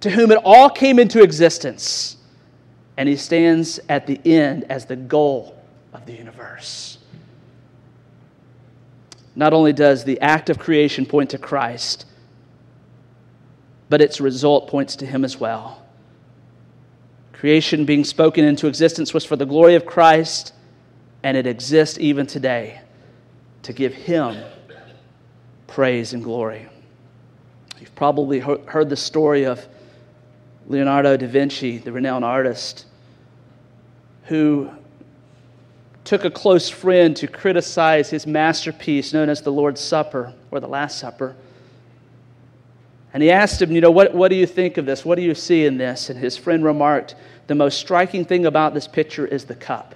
to 0.00 0.10
whom 0.10 0.30
it 0.30 0.38
all 0.44 0.68
came 0.68 0.98
into 0.98 1.22
existence. 1.22 2.16
And 2.96 3.08
he 3.08 3.16
stands 3.16 3.78
at 3.88 4.06
the 4.06 4.20
end 4.24 4.64
as 4.64 4.86
the 4.86 4.96
goal 4.96 5.62
of 5.92 6.04
the 6.06 6.12
universe. 6.12 6.98
Not 9.34 9.52
only 9.52 9.74
does 9.74 10.02
the 10.02 10.20
act 10.20 10.48
of 10.48 10.58
creation 10.58 11.04
point 11.04 11.30
to 11.30 11.38
Christ, 11.38 12.06
but 13.88 14.00
its 14.00 14.20
result 14.20 14.68
points 14.68 14.96
to 14.96 15.06
him 15.06 15.24
as 15.24 15.38
well. 15.38 15.82
Creation 17.32 17.84
being 17.84 18.04
spoken 18.04 18.44
into 18.44 18.66
existence 18.66 19.12
was 19.12 19.24
for 19.24 19.36
the 19.36 19.46
glory 19.46 19.74
of 19.74 19.84
Christ, 19.84 20.52
and 21.22 21.36
it 21.36 21.46
exists 21.46 21.98
even 21.98 22.26
today 22.26 22.80
to 23.62 23.72
give 23.72 23.92
him 23.92 24.42
praise 25.66 26.12
and 26.12 26.24
glory. 26.24 26.68
You've 27.80 27.94
probably 27.94 28.40
heard 28.40 28.88
the 28.88 28.96
story 28.96 29.44
of 29.44 29.66
Leonardo 30.66 31.16
da 31.16 31.26
Vinci, 31.26 31.78
the 31.78 31.92
renowned 31.92 32.24
artist, 32.24 32.86
who 34.24 34.70
took 36.04 36.24
a 36.24 36.30
close 36.30 36.68
friend 36.68 37.16
to 37.16 37.26
criticize 37.26 38.10
his 38.10 38.26
masterpiece 38.26 39.12
known 39.12 39.28
as 39.28 39.42
the 39.42 39.52
Lord's 39.52 39.80
Supper 39.80 40.32
or 40.50 40.60
the 40.60 40.68
Last 40.68 40.98
Supper. 40.98 41.36
And 43.12 43.22
he 43.22 43.30
asked 43.30 43.62
him, 43.62 43.72
You 43.72 43.80
know, 43.80 43.90
what, 43.90 44.14
what 44.14 44.28
do 44.28 44.36
you 44.36 44.46
think 44.46 44.76
of 44.76 44.86
this? 44.86 45.04
What 45.04 45.16
do 45.16 45.22
you 45.22 45.34
see 45.34 45.64
in 45.64 45.78
this? 45.78 46.10
And 46.10 46.18
his 46.18 46.36
friend 46.36 46.64
remarked, 46.64 47.14
The 47.46 47.54
most 47.54 47.78
striking 47.78 48.24
thing 48.24 48.46
about 48.46 48.74
this 48.74 48.86
picture 48.86 49.26
is 49.26 49.44
the 49.44 49.54
cup. 49.54 49.94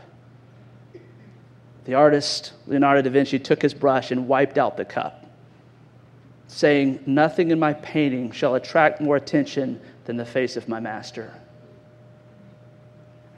The 1.85 1.95
artist, 1.95 2.53
Leonardo 2.67 3.03
da 3.03 3.11
Vinci, 3.11 3.39
took 3.39 3.63
his 3.63 3.75
brush 3.75 4.11
and 4.11 4.29
wiped 4.29 4.59
out 4.59 4.77
the 4.77 4.85
cup, 4.85 5.27
saying, 6.47 7.01
Nothing 7.07 7.51
in 7.51 7.59
my 7.59 7.73
painting 7.75 8.31
shall 8.31 8.55
attract 8.55 9.01
more 9.01 9.17
attention 9.17 9.81
than 10.05 10.17
the 10.17 10.27
face 10.27 10.57
of 10.57 10.69
my 10.69 10.81
master 10.81 11.35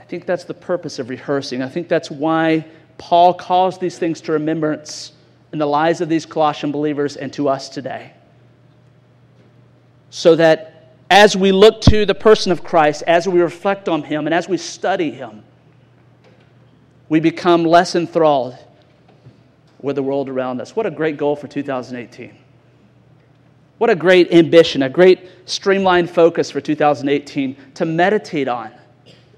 I 0.03 0.05
think 0.05 0.27
that's 0.27 0.45
the 0.45 0.53
purpose 0.53 0.99
of 0.99 1.09
rehearsing. 1.09 1.63
I 1.63 1.69
think 1.69 1.89
that's 1.89 2.11
why 2.11 2.67
Paul 2.99 3.33
calls 3.33 3.79
these 3.79 3.99
things 3.99 4.21
to 4.23 4.33
remembrance 4.33 5.13
in 5.53 5.59
the 5.59 5.67
lives 5.67 6.01
of 6.01 6.09
these 6.09 6.27
Colossian 6.27 6.73
believers 6.73 7.17
and 7.17 7.33
to 7.35 7.49
us 7.49 7.69
today. 7.69 8.13
So 10.15 10.37
that 10.37 10.91
as 11.09 11.35
we 11.35 11.53
look 11.53 11.81
to 11.81 12.05
the 12.05 12.15
person 12.15 12.53
of 12.53 12.63
Christ, 12.63 13.03
as 13.07 13.27
we 13.27 13.41
reflect 13.41 13.89
on 13.89 14.03
him, 14.03 14.27
and 14.27 14.35
as 14.35 14.47
we 14.47 14.59
study 14.59 15.11
him, 15.11 15.43
we 17.09 17.19
become 17.19 17.65
less 17.65 17.95
enthralled 17.95 18.59
with 19.81 19.97
the 19.97 20.03
world 20.03 20.29
around 20.29 20.61
us. 20.61 20.77
What 20.77 20.85
a 20.85 20.91
great 20.91 21.17
goal 21.17 21.35
for 21.35 21.49
2018. 21.49 22.37
What 23.79 23.89
a 23.89 23.97
great 23.97 24.31
ambition, 24.35 24.83
a 24.83 24.91
great 24.91 25.31
streamlined 25.47 26.11
focus 26.11 26.51
for 26.51 26.61
2018 26.61 27.57
to 27.75 27.87
meditate 27.87 28.49
on 28.49 28.71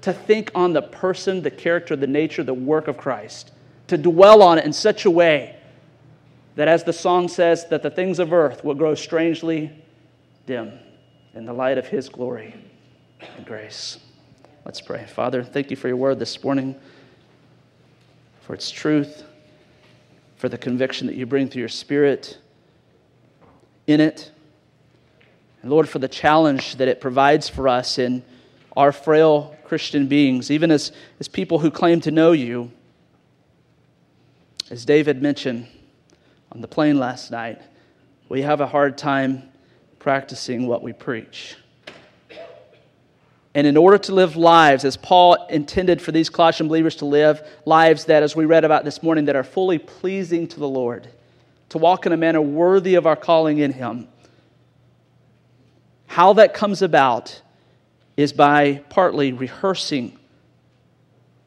to 0.01 0.11
think 0.11 0.51
on 0.53 0.73
the 0.73 0.81
person, 0.81 1.41
the 1.41 1.51
character, 1.51 1.95
the 1.95 2.05
nature, 2.05 2.43
the 2.43 2.53
work 2.53 2.89
of 2.89 2.97
Christ, 2.97 3.53
to 3.87 3.97
dwell 3.97 4.43
on 4.43 4.57
it 4.57 4.65
in 4.65 4.73
such 4.73 5.05
a 5.05 5.09
way 5.09 5.55
that 6.55 6.67
as 6.67 6.83
the 6.83 6.91
song 6.91 7.29
says, 7.29 7.65
that 7.69 7.81
the 7.81 7.89
things 7.89 8.19
of 8.19 8.33
earth 8.33 8.61
will 8.65 8.75
grow 8.75 8.93
strangely 8.93 9.84
dim 10.45 10.79
in 11.33 11.45
the 11.45 11.53
light 11.53 11.77
of 11.77 11.87
his 11.87 12.07
glory 12.09 12.55
and 13.35 13.45
grace. 13.45 13.99
Let's 14.63 14.81
pray. 14.81 15.05
Father, 15.05 15.43
thank 15.43 15.71
you 15.71 15.75
for 15.75 15.87
your 15.87 15.97
word 15.97 16.19
this 16.19 16.43
morning, 16.43 16.75
for 18.41 18.53
its 18.53 18.69
truth, 18.69 19.23
for 20.37 20.49
the 20.49 20.57
conviction 20.57 21.07
that 21.07 21.15
you 21.15 21.25
bring 21.25 21.49
through 21.49 21.61
your 21.61 21.69
spirit 21.69 22.37
in 23.87 23.99
it. 23.99 24.31
And 25.61 25.71
Lord, 25.71 25.89
for 25.89 25.99
the 25.99 26.07
challenge 26.07 26.75
that 26.75 26.87
it 26.87 27.01
provides 27.01 27.49
for 27.49 27.67
us 27.67 27.97
in 27.97 28.23
our 28.77 28.91
frail 28.91 29.55
Christian 29.63 30.07
beings, 30.07 30.51
even 30.51 30.69
as, 30.69 30.91
as 31.19 31.27
people 31.27 31.59
who 31.59 31.71
claim 31.71 32.01
to 32.01 32.11
know 32.11 32.33
you. 32.33 32.71
As 34.69 34.85
David 34.85 35.21
mentioned 35.21 35.67
on 36.51 36.61
the 36.61 36.67
plane 36.67 36.99
last 36.99 37.31
night, 37.31 37.61
we 38.29 38.41
have 38.43 38.61
a 38.61 38.67
hard 38.67 38.97
time 38.97 39.49
practicing 40.05 40.67
what 40.67 40.83
we 40.83 40.93
preach. 40.93 41.55
And 43.55 43.65
in 43.65 43.75
order 43.75 43.97
to 43.97 44.13
live 44.13 44.35
lives, 44.35 44.85
as 44.85 44.97
Paul 44.97 45.47
intended 45.47 45.99
for 45.99 46.11
these 46.11 46.29
Colossian 46.29 46.67
believers 46.67 46.97
to 46.97 47.05
live, 47.05 47.41
lives 47.65 48.05
that, 48.05 48.21
as 48.21 48.35
we 48.35 48.45
read 48.45 48.63
about 48.63 48.85
this 48.85 49.01
morning, 49.01 49.25
that 49.25 49.35
are 49.35 49.43
fully 49.43 49.79
pleasing 49.79 50.47
to 50.49 50.59
the 50.59 50.67
Lord, 50.67 51.07
to 51.69 51.79
walk 51.79 52.05
in 52.05 52.11
a 52.11 52.17
manner 52.17 52.39
worthy 52.39 52.93
of 52.93 53.07
our 53.07 53.15
calling 53.15 53.57
in 53.57 53.73
Him. 53.73 54.07
How 56.05 56.33
that 56.33 56.53
comes 56.53 56.83
about 56.83 57.41
is 58.15 58.31
by 58.31 58.83
partly 58.89 59.33
rehearsing 59.33 60.19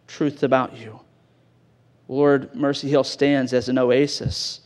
truth 0.09 0.43
about 0.43 0.77
you. 0.77 0.99
Lord, 2.09 2.57
Mercy 2.57 2.89
Hill 2.89 3.05
stands 3.05 3.53
as 3.53 3.69
an 3.69 3.79
oasis 3.79 4.63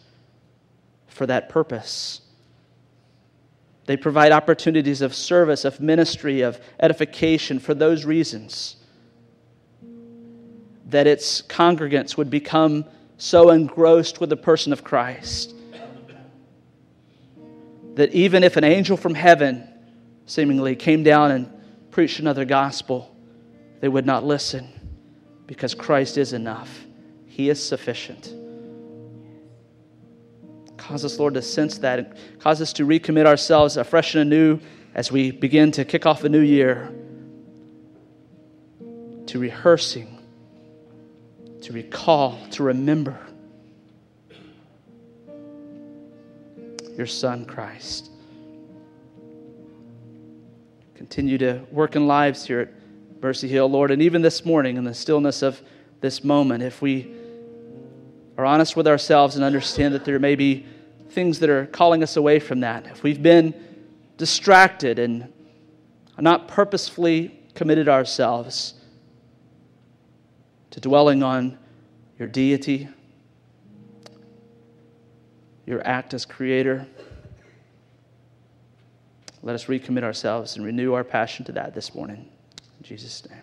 for 1.08 1.26
that 1.26 1.50
purpose. 1.50 2.21
They 3.86 3.96
provide 3.96 4.32
opportunities 4.32 5.02
of 5.02 5.14
service, 5.14 5.64
of 5.64 5.80
ministry, 5.80 6.42
of 6.42 6.60
edification 6.78 7.58
for 7.58 7.74
those 7.74 8.04
reasons. 8.04 8.76
That 10.86 11.06
its 11.06 11.42
congregants 11.42 12.16
would 12.16 12.30
become 12.30 12.84
so 13.18 13.50
engrossed 13.50 14.20
with 14.20 14.30
the 14.30 14.36
person 14.36 14.72
of 14.72 14.84
Christ 14.84 15.54
that 17.94 18.12
even 18.12 18.42
if 18.42 18.56
an 18.56 18.64
angel 18.64 18.96
from 18.96 19.14
heaven 19.14 19.68
seemingly 20.26 20.76
came 20.76 21.02
down 21.02 21.30
and 21.30 21.52
preached 21.90 22.20
another 22.20 22.44
gospel, 22.44 23.14
they 23.80 23.88
would 23.88 24.06
not 24.06 24.24
listen 24.24 24.68
because 25.46 25.74
Christ 25.74 26.16
is 26.16 26.32
enough. 26.32 26.84
He 27.26 27.50
is 27.50 27.62
sufficient. 27.62 28.32
Cause 30.82 31.04
us, 31.04 31.16
Lord, 31.16 31.34
to 31.34 31.42
sense 31.42 31.78
that 31.78 31.98
and 32.00 32.14
cause 32.40 32.60
us 32.60 32.72
to 32.72 32.84
recommit 32.84 33.24
ourselves 33.24 33.76
afresh 33.76 34.16
and 34.16 34.22
anew 34.22 34.58
as 34.96 35.12
we 35.12 35.30
begin 35.30 35.70
to 35.72 35.84
kick 35.84 36.06
off 36.06 36.24
a 36.24 36.28
new 36.28 36.40
year 36.40 36.92
to 39.26 39.38
rehearsing, 39.38 40.18
to 41.60 41.72
recall, 41.72 42.36
to 42.50 42.64
remember 42.64 43.16
your 46.96 47.06
Son, 47.06 47.44
Christ. 47.44 48.10
Continue 50.96 51.38
to 51.38 51.64
work 51.70 51.94
in 51.94 52.08
lives 52.08 52.44
here 52.44 52.58
at 52.58 52.68
Mercy 53.22 53.46
Hill, 53.46 53.70
Lord. 53.70 53.92
And 53.92 54.02
even 54.02 54.20
this 54.20 54.44
morning, 54.44 54.76
in 54.76 54.82
the 54.82 54.94
stillness 54.94 55.42
of 55.42 55.62
this 56.00 56.24
moment, 56.24 56.64
if 56.64 56.82
we 56.82 57.14
are 58.36 58.44
honest 58.44 58.76
with 58.76 58.86
ourselves 58.86 59.36
and 59.36 59.44
understand 59.44 59.94
that 59.94 60.04
there 60.04 60.18
may 60.18 60.34
be 60.34 60.66
things 61.10 61.38
that 61.40 61.50
are 61.50 61.66
calling 61.66 62.02
us 62.02 62.16
away 62.16 62.38
from 62.38 62.60
that, 62.60 62.86
if 62.86 63.02
we've 63.02 63.22
been 63.22 63.54
distracted 64.16 64.98
and 64.98 65.32
not 66.18 66.48
purposefully 66.48 67.38
committed 67.54 67.88
ourselves 67.88 68.74
to 70.70 70.80
dwelling 70.80 71.22
on 71.22 71.58
your 72.18 72.28
deity, 72.28 72.88
your 75.66 75.86
act 75.86 76.14
as 76.14 76.24
creator, 76.24 76.86
let 79.42 79.54
us 79.54 79.66
recommit 79.66 80.02
ourselves 80.02 80.56
and 80.56 80.64
renew 80.64 80.94
our 80.94 81.04
passion 81.04 81.44
to 81.44 81.52
that 81.52 81.74
this 81.74 81.94
morning. 81.94 82.28
In 82.78 82.84
Jesus' 82.84 83.28
name. 83.28 83.41